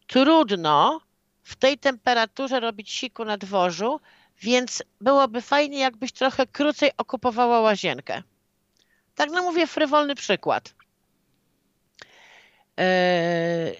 [0.07, 1.01] trudno
[1.43, 4.01] w tej temperaturze robić siku na dworzu,
[4.41, 8.22] więc byłoby fajnie, jakbyś trochę krócej okupowała łazienkę.
[9.14, 10.74] Tak no mówię, frywolny przykład.
[12.76, 12.84] Yy,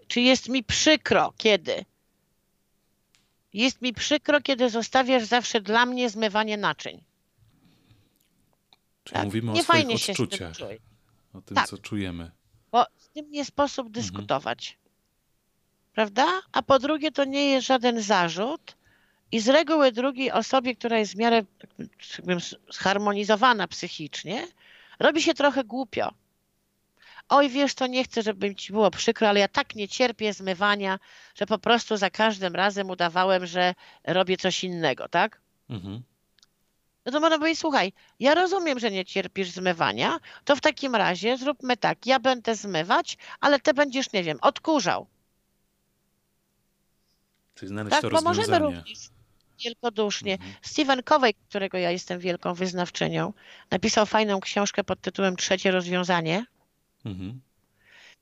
[0.09, 1.85] czy jest mi przykro, kiedy?
[3.59, 7.05] Jest mi przykro, kiedy zostawiasz zawsze dla mnie zmywanie naczyń.
[9.05, 9.25] Czyli tak.
[9.25, 10.57] mówimy nie o swoich odczuciach,
[11.33, 11.69] o tym, tak.
[11.69, 12.31] co czujemy.
[12.73, 13.93] Bo z tym nie sposób Mhm.
[13.93, 14.71] dyskutować.
[14.71, 14.95] Mhm.
[15.93, 16.27] Prawda?
[16.53, 18.77] A po drugie, to nie jest żaden zarzut,
[19.33, 21.43] i z reguły drugiej osobie, która jest w miarę
[22.73, 24.47] zharmonizowana psychicznie,
[24.99, 26.15] robi się trochę głupio.
[27.29, 30.99] Oj, wiesz, to nie chcę, żeby ci było przykro, ale ja tak nie cierpię zmywania,
[31.35, 33.75] że po prostu za każdym razem udawałem, że
[34.05, 35.41] robię coś innego, tak?
[35.71, 36.03] Mhm.
[37.07, 41.37] No to można powiedzieć, słuchaj, ja rozumiem, że nie cierpisz zmywania, to w takim razie
[41.37, 45.07] zróbmy tak, ja będę zmywać, ale ty będziesz, nie wiem, odkurzał.
[47.55, 48.77] Czyli znaleźć tak, to bo możemy rozwiązanie.
[48.77, 48.99] również
[49.65, 50.33] wielkodusznie.
[50.33, 50.53] Mhm.
[50.63, 53.33] Stephen Covey, którego ja jestem wielką wyznawczynią,
[53.71, 56.45] napisał fajną książkę pod tytułem Trzecie rozwiązanie,
[57.09, 57.41] mhm.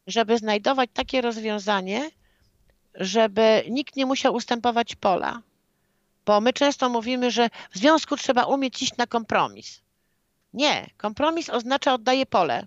[0.07, 2.11] żeby znajdować takie rozwiązanie,
[2.95, 5.43] żeby nikt nie musiał ustępować pola.
[6.27, 9.81] Bo my często mówimy, że w związku trzeba umieć iść na kompromis.
[10.53, 12.67] Nie, kompromis oznacza oddaję pole.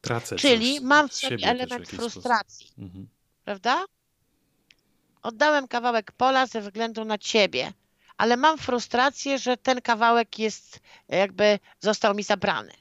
[0.00, 2.66] Tracę Czyli mam w sobie element frustracji.
[2.78, 3.08] Mhm.
[3.44, 3.84] Prawda?
[5.22, 7.72] Oddałem kawałek pola ze względu na ciebie,
[8.16, 12.72] ale mam frustrację, że ten kawałek jest, jakby został mi zabrany.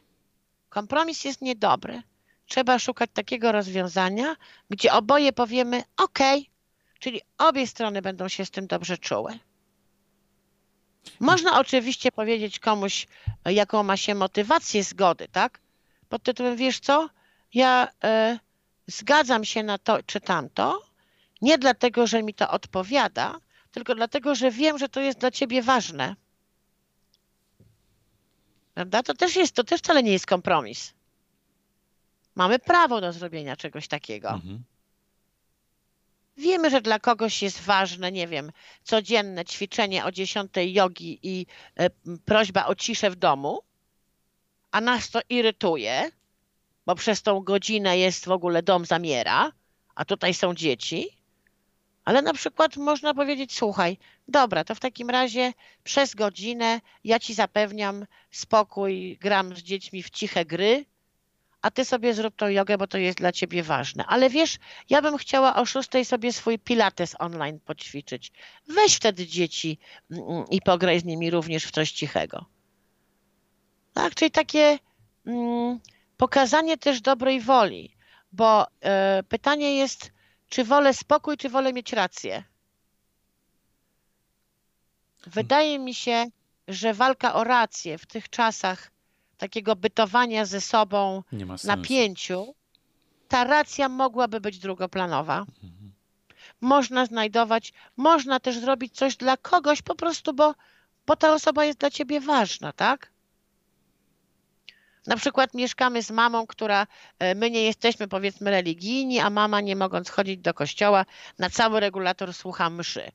[0.69, 2.01] Kompromis jest niedobry.
[2.49, 4.35] Trzeba szukać takiego rozwiązania,
[4.69, 6.19] gdzie oboje powiemy OK,
[6.99, 9.39] czyli obie strony będą się z tym dobrze czuły.
[11.19, 13.07] Można oczywiście powiedzieć komuś,
[13.45, 15.59] jaką ma się motywację zgody, tak?
[16.09, 17.09] Pod tytułem, wiesz co,
[17.53, 17.87] ja
[18.33, 18.39] y,
[18.87, 20.81] zgadzam się na to czy tamto,
[21.41, 23.39] nie dlatego, że mi to odpowiada,
[23.71, 26.15] tylko dlatego, że wiem, że to jest dla ciebie ważne.
[28.73, 29.03] Prawda?
[29.03, 30.98] To też jest, to też wcale nie jest kompromis.
[32.39, 34.29] Mamy prawo do zrobienia czegoś takiego.
[34.29, 34.63] Mhm.
[36.37, 38.51] Wiemy, że dla kogoś jest ważne, nie wiem,
[38.83, 41.45] codzienne ćwiczenie o 10 jogi i
[41.81, 43.61] y, prośba o ciszę w domu,
[44.71, 46.11] a nas to irytuje,
[46.85, 49.51] bo przez tą godzinę jest w ogóle dom zamiera,
[49.95, 51.09] a tutaj są dzieci.
[52.05, 57.33] Ale na przykład można powiedzieć, słuchaj, dobra, to w takim razie przez godzinę ja ci
[57.33, 60.85] zapewniam spokój, gram z dziećmi w ciche gry,
[61.61, 64.05] a ty sobie zrób tą jogę, bo to jest dla ciebie ważne.
[64.07, 64.57] Ale wiesz,
[64.89, 68.31] ja bym chciała o szóstej sobie swój pilates online poćwiczyć.
[68.67, 69.79] Weź wtedy dzieci
[70.11, 72.45] mm, i pograj z nimi również w coś cichego.
[73.93, 74.79] Tak, czyli takie
[75.25, 75.79] mm,
[76.17, 77.95] pokazanie też dobrej woli,
[78.31, 80.11] bo y, pytanie jest,
[80.49, 82.43] czy wolę spokój, czy wolę mieć rację?
[85.27, 86.25] Wydaje mi się,
[86.67, 88.91] że walka o rację w tych czasach
[89.39, 91.23] takiego bytowania ze sobą
[91.63, 92.55] na pięciu,
[93.27, 95.39] ta racja mogłaby być drugoplanowa.
[95.39, 95.91] Mhm.
[96.61, 100.55] Można znajdować, można też zrobić coś dla kogoś po prostu, bo,
[101.07, 103.11] bo ta osoba jest dla ciebie ważna, tak?
[105.07, 106.87] Na przykład mieszkamy z mamą, która
[107.19, 111.05] e, my nie jesteśmy powiedzmy religijni, a mama nie mogąc chodzić do kościoła,
[111.37, 113.11] na cały regulator słucha mszy.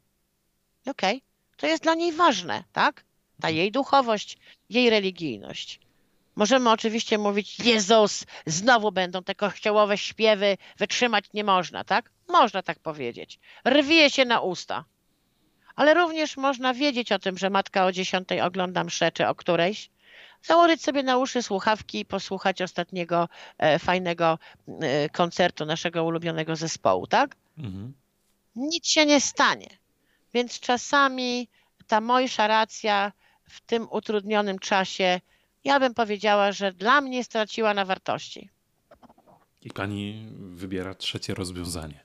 [0.86, 1.20] Okej, okay.
[1.56, 3.04] to jest dla niej ważne, tak?
[3.40, 4.38] Ta jej duchowość,
[4.70, 5.83] jej religijność.
[6.36, 12.10] Możemy oczywiście mówić, Jezus, znowu będą te kościołowe śpiewy, wytrzymać nie można, tak?
[12.28, 13.40] Można tak powiedzieć.
[13.68, 14.84] Rwie się na usta.
[15.76, 19.90] Ale również można wiedzieć o tym, że matka o dziesiątej ogląda mszę, czy o którejś,
[20.42, 23.28] założyć sobie na uszy słuchawki i posłuchać ostatniego
[23.58, 24.38] e, fajnego
[24.80, 27.36] e, koncertu naszego ulubionego zespołu, tak?
[27.58, 27.94] Mhm.
[28.56, 29.68] Nic się nie stanie.
[30.34, 31.48] Więc czasami
[31.86, 33.12] ta moja racja
[33.44, 35.20] w tym utrudnionym czasie,
[35.64, 38.50] ja bym powiedziała, że dla mnie straciła na wartości.
[39.62, 42.04] I pani wybiera trzecie rozwiązanie.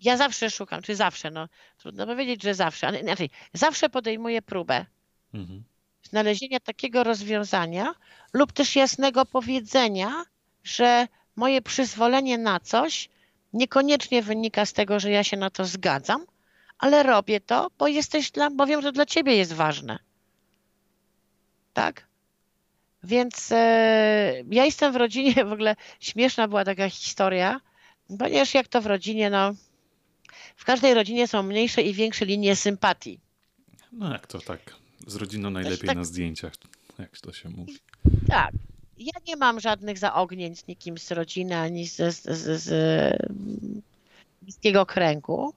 [0.00, 1.48] ja zawsze szukam, czy zawsze, no
[1.78, 4.86] trudno powiedzieć, że zawsze, ale inaczej, zawsze podejmuję próbę
[5.34, 5.64] Mhm.
[6.02, 7.94] znalezienia takiego rozwiązania
[8.32, 10.24] lub też jasnego powiedzenia,
[10.64, 13.08] że moje przyzwolenie na coś
[13.52, 16.26] niekoniecznie wynika z tego, że ja się na to zgadzam,
[16.78, 19.98] ale robię to, bo jesteś dla, bo wiem, że dla ciebie jest ważne.
[21.72, 22.06] Tak?
[23.04, 27.60] Więc e, ja jestem w rodzinie, w ogóle śmieszna była taka historia,
[28.18, 29.54] ponieważ jak to w rodzinie, no
[30.56, 33.18] w każdej rodzinie są mniejsze i większe linie sympatii.
[33.92, 34.60] No jak to tak?
[35.06, 36.52] Z rodziną najlepiej tak- na zdjęciach,
[36.98, 37.78] jak to się mówi.
[38.28, 38.52] Tak.
[38.98, 43.16] Ja nie mam żadnych zaognień z nikim z rodziny ani z, z, z, z
[44.42, 45.54] bliskiego kręgu.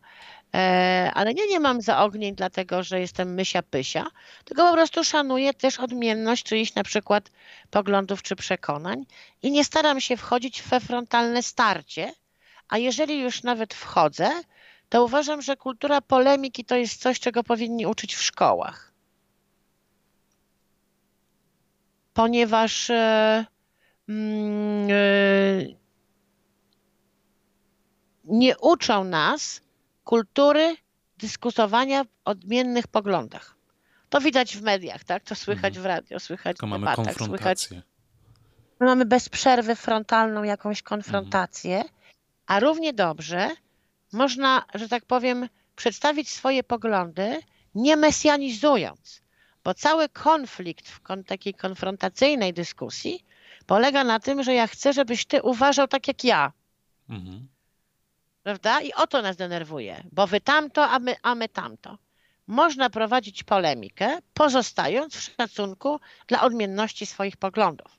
[0.55, 4.05] E, ale nie, nie mam zaognień dlatego, że jestem mysia pysia,
[4.45, 7.31] tylko po prostu szanuję też odmienność czyichś na przykład
[7.69, 9.05] poglądów czy przekonań
[9.41, 12.13] i nie staram się wchodzić we frontalne starcie,
[12.69, 14.29] a jeżeli już nawet wchodzę,
[14.89, 18.87] to uważam, że kultura polemiki to jest coś, czego powinni uczyć w szkołach.
[22.17, 24.95] ponieważ mm, e,
[28.23, 29.61] nie uczą nas
[30.07, 30.75] kultury
[31.17, 33.55] dyskutowania w odmiennych poglądach.
[34.09, 35.23] To widać w mediach, tak?
[35.23, 37.17] To słychać w radio, słychać Tylko w mamy debatach, słychać.
[37.17, 37.81] konfrontację.
[38.79, 41.83] My mamy bez przerwy frontalną jakąś konfrontację,
[42.45, 43.49] a równie dobrze
[44.13, 47.39] można, że tak powiem, przedstawić swoje poglądy,
[47.75, 49.21] nie mesjanizując,
[49.63, 53.25] bo cały konflikt w kon- takiej konfrontacyjnej dyskusji
[53.65, 56.51] polega na tym, że ja chcę, żebyś ty uważał tak jak ja,
[57.09, 57.47] Mhm.
[58.47, 58.81] Prawda?
[58.81, 61.97] I o to nas denerwuje, bo wy tamto, a my, a my tamto.
[62.47, 67.91] Można prowadzić polemikę, pozostając w szacunku dla odmienności swoich poglądów.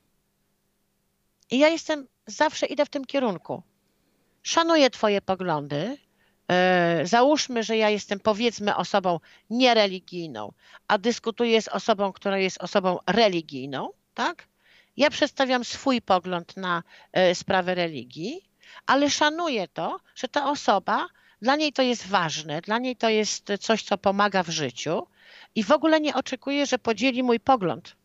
[1.50, 3.62] I ja jestem, zawsze idę w tym kierunku.
[4.42, 5.96] Szanuję Twoje poglądy.
[6.50, 9.20] E, Załóżmy, że ja jestem powiedzmy osobą
[9.50, 10.52] niereligijną,
[10.88, 14.48] a dyskutuję z osobą, która jest osobą religijną, tak?
[14.96, 16.82] Ja przedstawiam swój pogląd na
[17.12, 18.47] e, sprawę religii,
[18.86, 21.08] ale szanuję to, że ta osoba,
[21.42, 25.06] dla niej to jest ważne, dla niej to jest coś, co pomaga w życiu
[25.54, 27.96] i w ogóle nie oczekuję, że podzieli mój pogląd.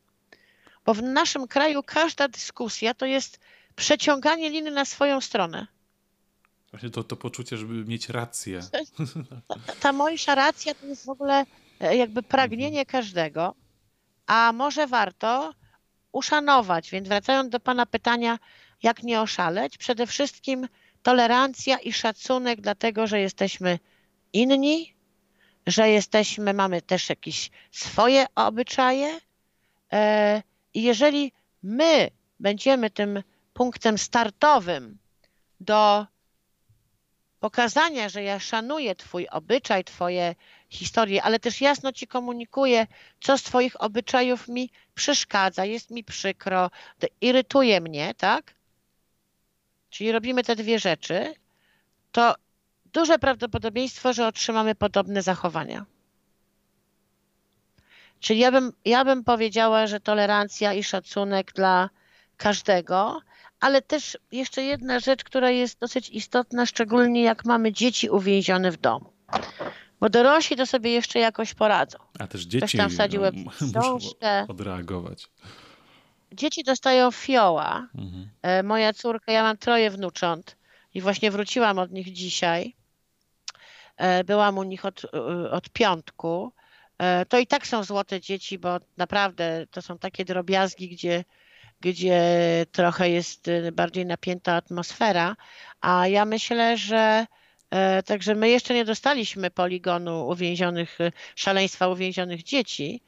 [0.86, 3.39] Bo w naszym kraju każda dyskusja to jest
[3.76, 5.68] przeciąganie liny na swoją stronę.
[6.72, 8.59] Właśnie to, to poczucie, żeby mieć rację.
[9.82, 11.45] Ta, ta, racja to jest w ogóle
[11.80, 13.55] e, jakby pragnienie każdego,
[14.28, 15.53] a może warto
[16.11, 16.91] uszanować.
[16.91, 18.39] Więc wracając do Pana pytania,
[18.84, 20.67] jak nie oszaleć, przede wszystkim
[21.03, 23.79] tolerancja i szacunek, dlatego że jesteśmy
[24.34, 24.93] inni,
[25.67, 29.19] że jesteśmy, mamy też jakieś swoje obyczaje.
[29.93, 31.31] e, I jeżeli
[31.63, 32.09] my
[32.39, 33.23] będziemy tym
[33.53, 34.97] punktem startowym
[35.59, 36.05] do
[37.39, 40.36] pokazania, że ja szanuję Twój obyczaj, Twoje
[40.69, 42.88] historie, ale też jasno Ci komunikuję,
[43.21, 46.71] co z Twoich obyczajów mi przeszkadza, jest mi przykro,
[47.21, 48.55] irytuje mnie, tak?
[49.94, 51.34] Czyli robimy te dwie rzeczy,
[52.12, 52.36] to
[52.94, 55.86] duże prawdopodobieństwo, że otrzymamy podobne zachowania.
[58.20, 61.89] Czyli ja bym, ja bym powiedziała, że tolerancja i szacunek dla
[62.38, 63.22] każdego,
[63.60, 68.78] ale też jeszcze jedna rzecz, która jest dosyć istotna, szczególnie jak mamy dzieci uwięzione w
[68.78, 69.14] domu.
[70.00, 71.98] Bo dorośli to sobie jeszcze jakoś poradzą.
[72.20, 74.41] A też dzieci tam wsadziłem no, książkę.
[74.41, 75.30] muszą odreagować.
[76.34, 77.88] Dzieci dostają fioła.
[77.95, 78.29] Mhm.
[78.41, 80.57] E, Moja córka, ja mam troje wnucząt
[80.93, 82.75] i właśnie wróciłam od nich dzisiaj.
[83.97, 86.53] E, Byłam u nich od, e, od piątku.
[87.29, 91.23] To i tak są złote dzieci, bo naprawdę to są takie drobiazgi, gdzie,
[91.81, 92.21] gdzie
[92.71, 95.36] trochę jest bardziej napięta atmosfera.
[95.81, 97.25] A ja myślę, że
[98.05, 100.97] także my jeszcze nie dostaliśmy poligonu uwięzionych,
[101.36, 103.01] szaleństwa uwięzionych dzieci,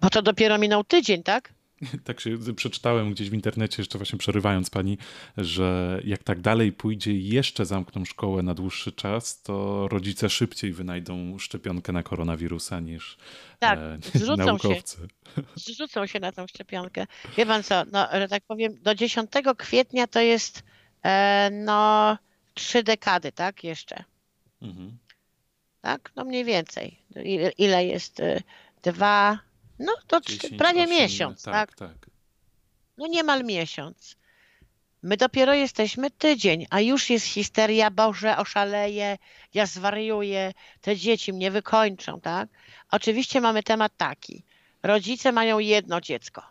[0.00, 1.52] bo to dopiero minął tydzień, tak?
[2.04, 4.98] Tak się przeczytałem gdzieś w internecie, jeszcze właśnie przerywając pani,
[5.36, 10.72] że jak tak dalej pójdzie i jeszcze zamkną szkołę na dłuższy czas, to rodzice szybciej
[10.72, 13.16] wynajdą szczepionkę na koronawirusa niż
[13.58, 14.46] Tak, e, zrzucą się.
[14.46, 15.08] naukowcy.
[15.66, 17.06] zrzucą się na tą szczepionkę.
[17.36, 20.62] Wie pan co, no, że tak powiem, do 10 kwietnia to jest
[21.04, 22.18] e, no
[22.54, 23.64] trzy dekady, tak?
[23.64, 24.04] Jeszcze,
[24.62, 24.98] Mhm.
[25.80, 26.12] tak?
[26.16, 26.98] No mniej więcej.
[27.24, 28.20] Ile, ile jest?
[28.20, 28.42] E,
[28.82, 29.38] Dwa,
[29.78, 31.74] no to trzy, 10, prawie osiem, miesiąc, tak?
[31.74, 32.10] Tak, tak.
[32.98, 34.16] No niemal miesiąc.
[35.02, 39.18] My dopiero jesteśmy tydzień, a już jest histeria, Boże, oszaleję,
[39.54, 42.48] ja zwariuję, te dzieci mnie wykończą, tak?
[42.90, 44.44] Oczywiście mamy temat taki.
[44.82, 46.42] Rodzice mają jedno dziecko.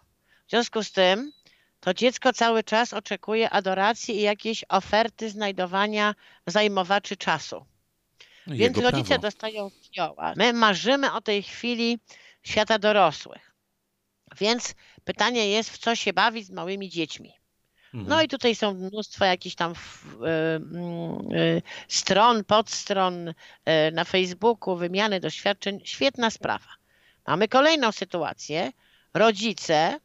[0.48, 1.32] W związku z tym
[1.80, 6.16] to dziecko cały czas oczekuje adoracji i jakiejś oferty znajdowania
[6.48, 7.66] zajmowaczy czasu.
[8.48, 9.22] No Więc jego rodzice prawo.
[9.22, 10.34] dostają fioła.
[10.36, 12.00] My marzymy o tej chwili
[12.44, 13.54] świata dorosłych.
[14.40, 17.34] Więc pytanie jest, w co się bawić z małymi dziećmi.
[17.94, 18.26] No Mhm.
[18.26, 19.76] i tutaj są mnóstwo jakichś tam y,
[20.26, 23.34] mm, y, stron, podstron y,
[23.94, 25.80] na Facebooku, wymiany doświadczeń.
[25.84, 26.68] Świetna sprawa.
[27.28, 28.72] Mamy kolejną sytuację.
[29.14, 30.00] Rodzice,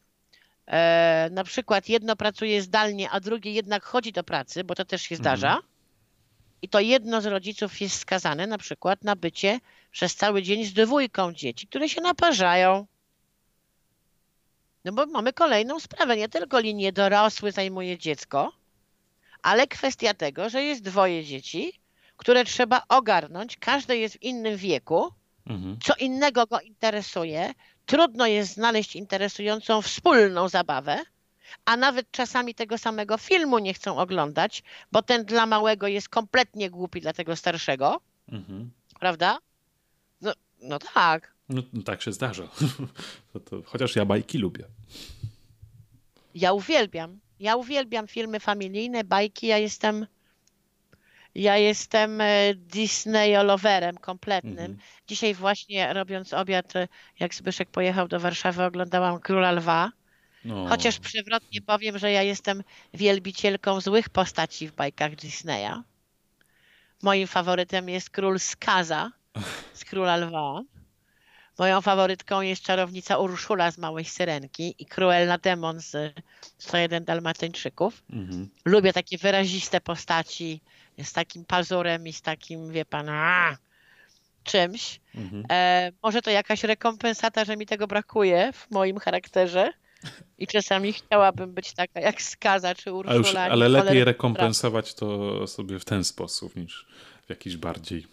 [0.66, 5.02] e, na przykład jedno pracuje zdalnie, a drugie jednak chodzi do pracy, bo to też
[5.02, 5.22] się Mhm.
[5.36, 5.58] zdarza.
[6.62, 9.60] I to jedno z rodziców jest skazane na przykład na bycie
[9.92, 12.86] przez cały dzień z dwójką dzieci, które się naparzają.
[14.84, 16.16] No bo mamy kolejną sprawę.
[16.16, 18.52] Nie tylko linię dorosły zajmuje dziecko,
[19.42, 21.80] ale kwestia tego, że jest dwoje dzieci,
[22.16, 23.56] które trzeba ogarnąć.
[23.56, 25.12] Każde jest w innym wieku,
[25.46, 25.78] Mhm.
[25.84, 27.54] co innego go interesuje.
[27.86, 31.02] Trudno jest znaleźć interesującą wspólną zabawę,
[31.64, 34.62] a nawet czasami tego samego filmu nie chcą oglądać,
[34.92, 38.70] bo ten dla małego jest kompletnie głupi dla tego starszego, Mhm.
[39.00, 39.38] prawda?
[40.62, 41.32] No, tak.
[41.48, 42.48] No, no tak się zdarza.
[43.32, 44.64] To, to, chociaż ja bajki lubię.
[46.34, 47.20] Ja uwielbiam.
[47.40, 49.46] Ja uwielbiam filmy familijne, bajki.
[49.46, 50.06] Ja jestem.
[51.34, 54.58] Ja jestem e, Disney-loverem kompletnym.
[54.58, 54.78] Mhm.
[55.06, 56.88] Dzisiaj właśnie robiąc obiad, e,
[57.20, 59.92] jak Zbyszek pojechał do Warszawy, oglądałam Króla Lwa.
[60.44, 60.66] No.
[60.66, 62.62] Chociaż przewrotnie powiem, że ja jestem
[62.94, 65.82] wielbicielką złych postaci w bajkach Disneya.
[67.02, 69.12] Moim faworytem jest król Skaza
[69.74, 70.62] z Króla Lwa.
[71.58, 76.14] Moją faworytką jest czarownica Urszula z Małej Syrenki i Cruella Demon z
[76.58, 78.02] 101 Dalmatyńczyków.
[78.10, 78.48] Mhm.
[78.64, 80.60] Lubię takie wyraziste postaci
[81.02, 83.56] z takim pazurem i z takim, wie pan, a,
[84.44, 85.00] czymś.
[85.14, 85.44] Mhm.
[85.50, 89.72] E, może to jakaś rekompensata, że mi tego brakuje w moim charakterze.
[90.38, 93.16] I czasami chciałabym być taka jak Skaza czy Urszula.
[93.16, 96.86] już, nie ale lepiej rekompensować to sobie w ten sposób niż
[97.26, 98.06] w jakiś bardziej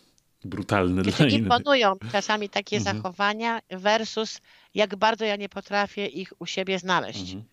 [0.45, 1.41] brutalny dla Znaczy, innych.
[1.41, 2.97] imponują czasami takie Mhm.
[2.97, 4.41] zachowania versus
[4.75, 7.19] jak bardzo ja nie potrafię ich u siebie znaleźć.
[7.33, 7.43] Mhm.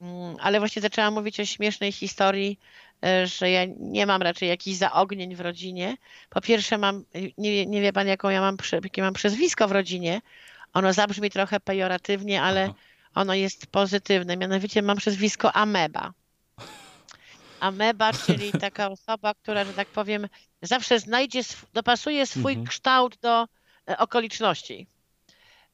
[0.00, 2.58] Mm, Ale właśnie zaczęłam mówić o śmiesznej historii,
[3.04, 5.96] e, że ja nie mam raczej jakichś zaognień w rodzinie.
[6.30, 7.04] Po pierwsze mam,
[7.38, 10.20] nie, wie- nie wie pan jaką ja mam, jakie mam przezwisko w rodzinie.
[10.72, 12.74] Ono zabrzmi trochę pejoratywnie, ale Aha.
[13.14, 14.36] ono jest pozytywne.
[14.36, 16.12] Mianowicie mam przezwisko ameba.
[17.64, 20.28] Ameba, czyli taka osoba, która, że tak powiem,
[20.62, 21.40] zawsze znajdzie,
[21.74, 22.66] dopasuje swój Mhm.
[22.66, 23.46] kształt do
[23.88, 24.86] e, okoliczności.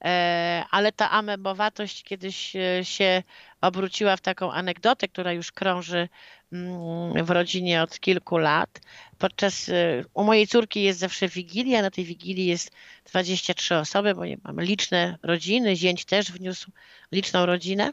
[0.04, 3.22] E, Ale ta amebowatość kiedyś e, się
[3.60, 6.08] obróciła w taką anegdotę, która już krąży
[6.52, 8.80] mm, w rodzinie od kilku lat.
[9.18, 9.70] Podczas,
[10.14, 12.70] u mojej córki jest zawsze wigilia, na tej wigilii jest
[13.04, 16.70] 23 osoby, bo mamy liczne rodziny, zięć też wniósł
[17.12, 17.92] liczną rodzinę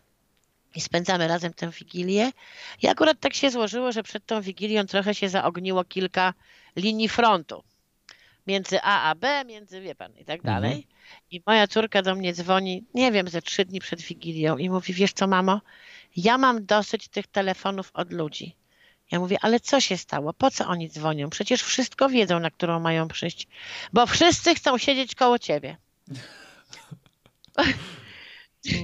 [0.76, 2.32] i spędzamy razem tę wigilię.
[2.82, 6.34] I akurat tak się złożyło, że przed tą wigilią trochę się zaogniło kilka
[6.76, 7.64] linii frontu.
[8.48, 10.56] Między A a B, między wie pan i tak Mhm.
[10.56, 10.88] dalej.
[11.32, 14.94] I moja córka do mnie dzwoni, nie wiem, ze trzy dni przed wigilią i mówi,
[14.94, 15.62] wiesz co mamo,
[16.16, 18.56] ja mam dosyć tych telefonów od ludzi.
[19.12, 20.34] Ja mówię, ale co się stało?
[20.34, 21.30] Po co oni dzwonią?
[21.30, 23.48] Przecież wszystko wiedzą, na którą mają przyjść.
[23.94, 25.78] Bo wszyscy chcą siedzieć koło ciebie.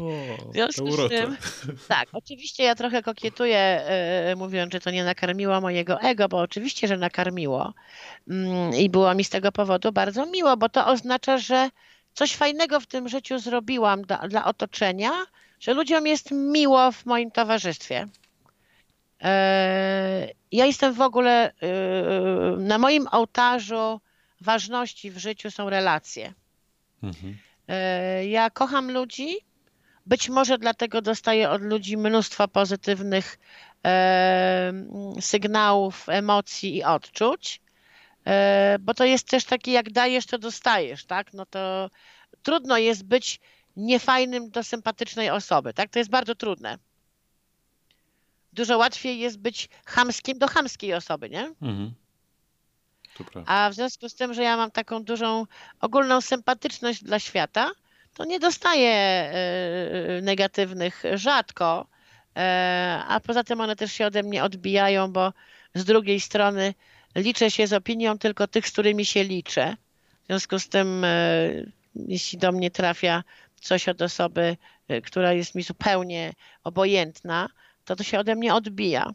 [0.02, 1.38] O, W związku z czym-
[1.88, 6.88] Tak, oczywiście ja trochę kokietuję, e, mówiąc, że to nie nakarmiło mojego ego, bo oczywiście,
[6.88, 7.74] że nakarmiło.
[8.30, 11.70] Mm, I było mi z tego powodu bardzo miło, bo to oznacza, że
[12.14, 15.12] coś fajnego w tym życiu zrobiłam dla, dla otoczenia,
[15.60, 18.08] że ludziom jest miło w moim towarzystwie.
[19.22, 21.54] E, Ja jestem w ogóle,
[22.58, 24.02] na moim ołtarzu
[24.42, 26.34] ważności w życiu są relacje.
[27.04, 27.38] Mhm.
[28.30, 29.36] Ja kocham ludzi.
[30.06, 33.40] Być może dlatego dostaję od ludzi mnóstwo pozytywnych
[33.86, 34.74] e,
[35.22, 37.62] sygnałów, emocji i odczuć,
[38.26, 41.34] e, bo to jest też takie, jak dajesz, to dostajesz, tak?
[41.34, 41.90] No to
[42.44, 43.40] trudno jest być
[43.78, 45.90] niefajnym do sympatycznej osoby, tak?
[45.90, 46.78] To jest bardzo trudne.
[48.54, 51.54] Dużo łatwiej jest być chamskim do chamskiej osoby, nie?
[51.62, 51.94] Mhm.
[53.46, 55.46] A w związku z tym, że ja mam taką dużą
[55.80, 57.72] ogólną sympatyczność dla świata,
[58.14, 61.88] to nie dostaję e, negatywnych rzadko,
[62.38, 65.34] e, a poza tym one też się ode mnie odbijają, bo
[65.76, 66.74] z drugiej strony
[67.16, 69.76] liczę się z opinią tylko tych, z którymi się liczę.
[70.24, 71.10] W związku z tym, e,
[71.96, 73.24] jeśli do mnie trafia
[73.62, 74.58] coś od osoby,
[75.04, 76.34] która jest mi zupełnie
[76.64, 77.50] obojętna,
[77.86, 79.12] to to się ode mnie odbija.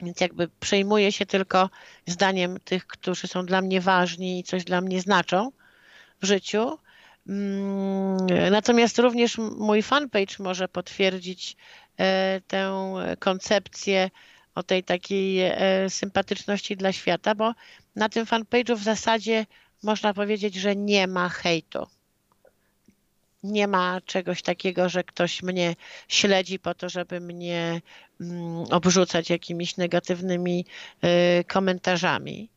[0.00, 1.70] Więc jakby przejmuję się tylko
[2.06, 5.52] zdaniem tych, którzy są dla mnie ważni i coś dla mnie znaczą
[6.22, 6.78] w życiu.
[7.28, 11.56] Mm, natomiast również mój fanpage może potwierdzić
[11.98, 14.10] e, tę koncepcję
[14.54, 15.54] o tej takiej e,
[15.90, 17.54] sympatyczności dla świata, bo
[17.96, 19.46] na tym fanpage'u w zasadzie
[19.82, 21.86] można powiedzieć, że nie ma hejtu.
[23.42, 25.76] Nie ma czegoś takiego, że ktoś mnie
[26.08, 27.80] śledzi po to, żeby mnie
[28.20, 30.66] mm, obrzucać jakimiś negatywnymi
[31.02, 32.48] e, komentarzami.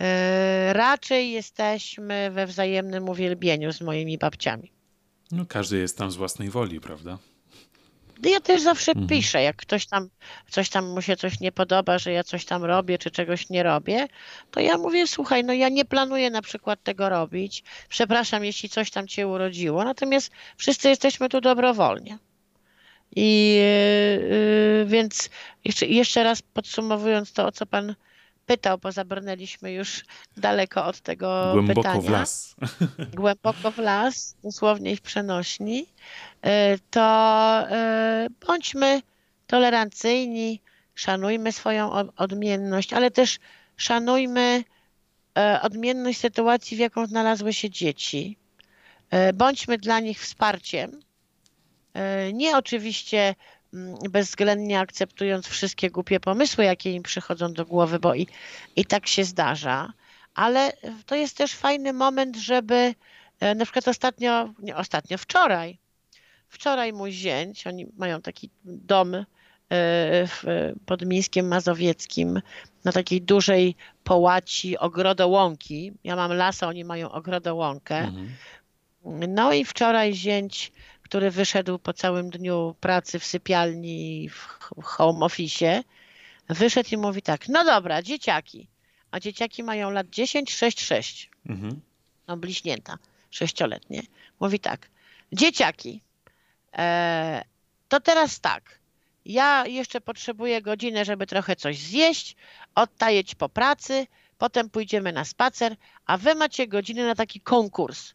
[0.00, 4.72] E, raczej jesteśmy we wzajemnym uwielbieniu z moimi babciami.
[5.32, 7.18] No, każdy jest tam z własnej woli, prawda?
[8.22, 9.08] Ja też zawsze mhm.
[9.08, 10.08] piszę, jak ktoś tam,
[10.50, 13.62] coś tam mu się coś nie podoba, że ja coś tam robię, czy czegoś nie
[13.62, 14.06] robię,
[14.50, 17.64] to ja mówię, słuchaj, no ja nie planuję na przykład tego robić.
[17.88, 22.18] Przepraszam, jeśli coś tam cię urodziło, natomiast wszyscy jesteśmy tu dobrowolnie.
[23.16, 23.58] I
[24.78, 25.30] yy, więc
[25.64, 27.94] jeszcze, jeszcze raz podsumowując to, o co pan
[28.48, 30.04] pytał, bo zabrnęliśmy już
[30.36, 32.00] daleko od tego Głęboko pytania.
[32.00, 32.56] w las.
[33.20, 35.86] Głęboko w las, dosłownie w przenośni.
[36.46, 37.66] Y, to
[38.26, 39.02] y, bądźmy
[39.46, 40.60] tolerancyjni,
[40.94, 43.38] szanujmy swoją odmienność, ale też
[43.76, 44.64] szanujmy
[45.38, 48.36] y, odmienność sytuacji, w jaką znalazły się dzieci.
[49.34, 51.00] Bądźmy dla nich wsparciem.
[52.32, 53.34] Nie oczywiście
[54.10, 58.26] bezwzględnie akceptując wszystkie głupie pomysły, jakie im przychodzą do głowy, bo i,
[58.76, 59.92] i tak się zdarza,
[60.34, 60.72] ale
[61.06, 62.94] to jest też fajny moment, żeby
[63.40, 65.78] e, na przykład ostatnio, nie ostatnio, wczoraj,
[66.48, 69.24] wczoraj mój zięć, oni mają taki dom e,
[69.70, 70.44] w,
[70.86, 72.40] pod Mińskiem Mazowieckim
[72.84, 75.92] na takiej dużej połaci ogrodołąki.
[76.04, 77.98] Ja mam las, a oni mają ogrodołąkę.
[77.98, 78.28] Mhm.
[79.28, 80.72] No i wczoraj zięć
[81.08, 85.82] który wyszedł po całym dniu pracy w sypialni, w home office,
[86.48, 88.68] wyszedł i mówi tak, no dobra, dzieciaki,
[89.10, 91.80] a dzieciaki mają lat 10, 6, 6, mhm.
[92.26, 92.98] no bliźnięta,
[93.30, 94.02] sześcioletnie,
[94.40, 94.90] mówi tak,
[95.32, 96.00] dzieciaki,
[96.78, 97.44] e,
[97.88, 98.78] to teraz tak,
[99.24, 102.36] ja jeszcze potrzebuję godzinę, żeby trochę coś zjeść,
[102.74, 104.06] odtajeć po pracy,
[104.38, 108.14] potem pójdziemy na spacer, a wy macie godzinę na taki konkurs.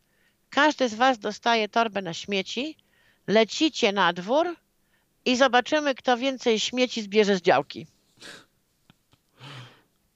[0.49, 2.82] Każdy z was dostaje torbę na śmieci
[3.28, 4.55] lecicie na dwór
[5.26, 7.88] i zobaczymy, kto więcej śmieci zbierze z działki.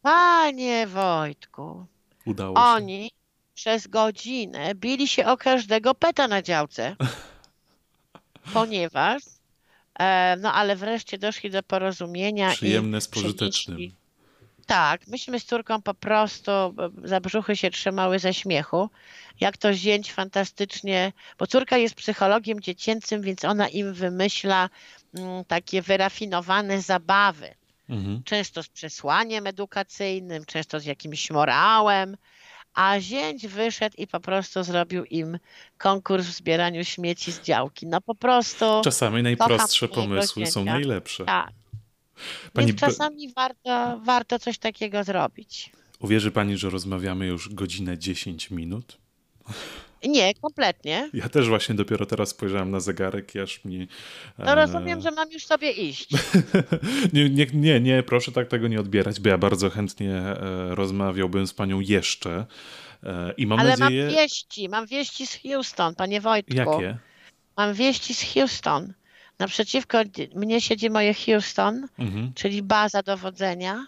[0.01, 1.85] Panie Wojtku,
[2.25, 2.61] Udało się.
[2.61, 3.11] oni
[3.55, 6.95] przez godzinę bili się o każdego peta na działce,
[8.53, 9.23] ponieważ
[9.99, 12.51] e, no ale wreszcie doszli do porozumienia.
[12.51, 13.91] Przyjemne z pożytecznym.
[14.67, 16.51] Tak, myśmy z córką po prostu
[17.03, 18.89] za brzuchy się trzymały ze śmiechu.
[19.39, 24.69] Jak to zięć fantastycznie, bo córka jest psychologiem dziecięcym, więc ona im wymyśla
[25.17, 27.55] mm, takie wyrafinowane zabawy.
[27.89, 28.23] Mhm.
[28.23, 32.17] Często z przesłaniem edukacyjnym, często z jakimś morałem.
[32.73, 35.39] A zięć wyszedł i po prostu zrobił im
[35.77, 37.87] konkurs w zbieraniu śmieci z działki.
[37.87, 38.65] No po prostu.
[38.83, 41.25] Czasami najprostsze pomysły są najlepsze.
[41.25, 41.51] Tak.
[42.53, 45.71] Pani Więc czasami warto, warto coś takiego zrobić.
[45.99, 48.97] Uwierzy pani, że rozmawiamy już godzinę 10 minut?
[50.03, 51.09] Nie, kompletnie.
[51.13, 53.87] Ja też właśnie dopiero teraz spojrzałem na zegarek i aż mi...
[54.45, 56.09] To rozumiem, że mam już sobie iść.
[57.13, 61.47] nie, nie, nie, nie, proszę tak tego nie odbierać, bo ja bardzo chętnie e, rozmawiałbym
[61.47, 62.45] z panią jeszcze.
[63.03, 64.05] E, I mam Ale nadzieję...
[64.05, 66.53] mam wieści, mam wieści z Houston, panie Wojtku.
[66.53, 66.97] Jakie?
[67.57, 68.93] Mam wieści z Houston.
[69.39, 69.97] Naprzeciwko
[70.35, 72.33] mnie siedzi moje Houston, mhm.
[72.33, 73.87] czyli baza dowodzenia,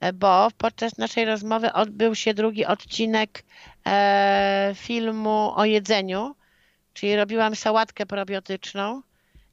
[0.00, 3.44] e, bo podczas naszej rozmowy odbył się drugi odcinek
[3.86, 6.34] e, filmu o jedzeniu,
[6.94, 9.02] czyli robiłam sałatkę probiotyczną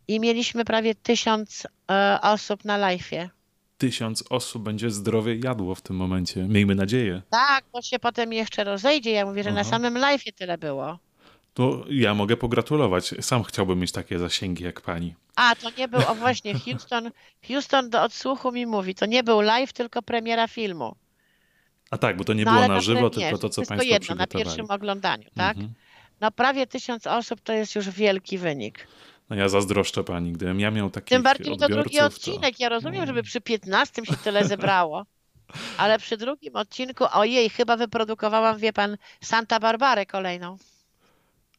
[0.08, 3.30] i mieliśmy prawie tysiąc e, osób na live'ie.
[3.78, 6.44] Tysiąc osób będzie zdrowie jadło w tym momencie.
[6.44, 7.22] Miejmy nadzieję.
[7.30, 9.12] Tak, to się potem jeszcze rozejdzie.
[9.12, 9.58] Ja mówię, że Aha.
[9.58, 11.00] na samym live'ie tyle było.
[11.56, 13.14] To ja mogę pogratulować.
[13.22, 15.16] Sam chciałbym mieć takie zasięgi jak pani.
[15.36, 17.12] A, to nie był, o właśnie, Houston,
[17.48, 20.96] Houston do odsłuchu mi mówi, to nie był live, tylko premiera filmu.
[21.92, 24.16] A tak, bo to nie no, było na żywo, tylko to, co Wszystko państwo jedno,
[24.16, 25.58] na pierwszym oglądaniu, tak?
[25.58, 25.74] Mhm.
[26.22, 28.88] No prawie tysiąc osób to jest już wielki wynik.
[29.30, 32.60] No ja zazdroszczę pani, gdybym ja miał taki Tym bardziej to drugi odcinek.
[32.60, 33.08] Ja rozumiem, no.
[33.08, 35.06] żeby przy 15 się tyle zebrało.
[35.78, 40.58] Ale przy drugim odcinku, ojej, chyba wyprodukowałam, wie pan, Santa Barbarę kolejną.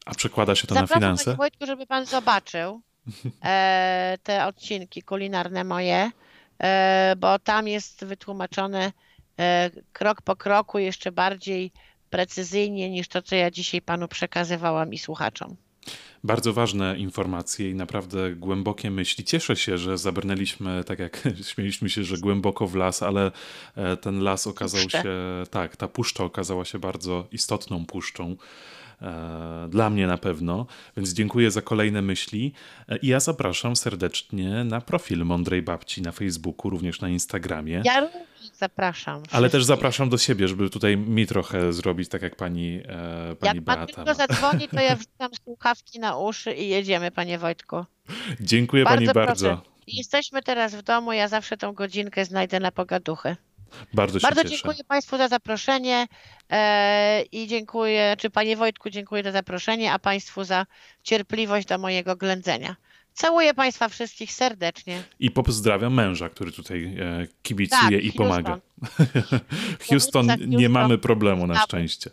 [0.07, 1.25] A przekłada się to Zapraszam na finanse?
[1.25, 2.81] Panie Wojtku, żeby pan zobaczył
[3.45, 6.11] e, te odcinki kulinarne moje,
[6.59, 8.93] e, bo tam jest wytłumaczone
[9.39, 11.73] e, krok po kroku jeszcze bardziej
[12.11, 15.57] precyzyjnie niż to, co ja dzisiaj panu przekazywałam i słuchaczom.
[16.25, 19.25] Bardzo ważne informacje i naprawdę głębokie myśli.
[19.25, 21.23] Cieszę się, że zabrnęliśmy, tak jak
[21.53, 23.33] śmieliśmy się, że głęboko w las, ale
[23.77, 25.03] e, ten las okazał Puszczę.
[25.03, 25.15] się,
[25.51, 28.37] tak, ta puszcza okazała się bardzo istotną puszczą.
[29.03, 30.67] E, dla mnie na pewno,
[30.97, 32.53] więc dziękuję za kolejne myśli
[32.89, 37.83] E, i ja zapraszam serdecznie na profil Mądrej Babci na Facebooku, również na Instagramie.
[37.85, 39.23] Ja również zapraszam.
[39.31, 39.77] Ale też wszystkich.
[39.77, 43.77] zapraszam do siebie, żeby tutaj mi trochę zrobić, tak jak pani, e, pani Jak pan
[43.77, 43.87] Beata.
[43.87, 47.85] tylko zadzwoni, to ja wrzucam słuchawki na uszy i jedziemy, panie Wojtku.
[48.41, 49.49] Dziękuję pani Bardzo bardzo.
[49.49, 49.77] proszę.
[49.87, 53.37] Jesteśmy teraz w domu, ja zawsze tą godzinkę znajdę na pogaduchy.
[53.95, 56.07] Bardzo Bardzo dziękuję Państwu za zaproszenie
[56.51, 60.67] e, i dziękuję, czy Panie Wojtku, dziękuję za zaproszenie, a Państwu za
[61.03, 62.77] cierpliwość do mojego ględzenia.
[63.13, 65.03] Całuję Państwa wszystkich serdecznie.
[65.21, 68.59] I pozdrawiam męża, który tutaj e, kibicuje Tak, i pomaga.
[69.89, 70.27] Houston.
[70.47, 72.11] Nie mamy problemu na szczęście.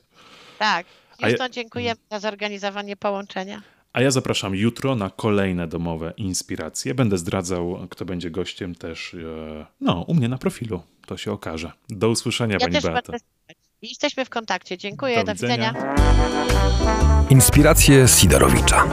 [0.59, 0.85] Tak,
[1.21, 3.61] Houston, dziękujemy za zorganizowanie połączenia.
[3.93, 6.95] A ja zapraszam jutro na kolejne domowe inspiracje.
[6.95, 10.81] Będę zdradzał, kto będzie gościem też e, no, u mnie na profilu.
[11.05, 11.71] To się okaże.
[11.89, 13.05] Do usłyszenia, Ja pani też słuchać.
[13.81, 14.77] Jesteśmy w kontakcie.
[14.77, 15.73] Dziękuję, Do do widzenia.
[15.73, 15.95] widzenia.
[17.29, 18.83] Inspiracje Sidorowicza.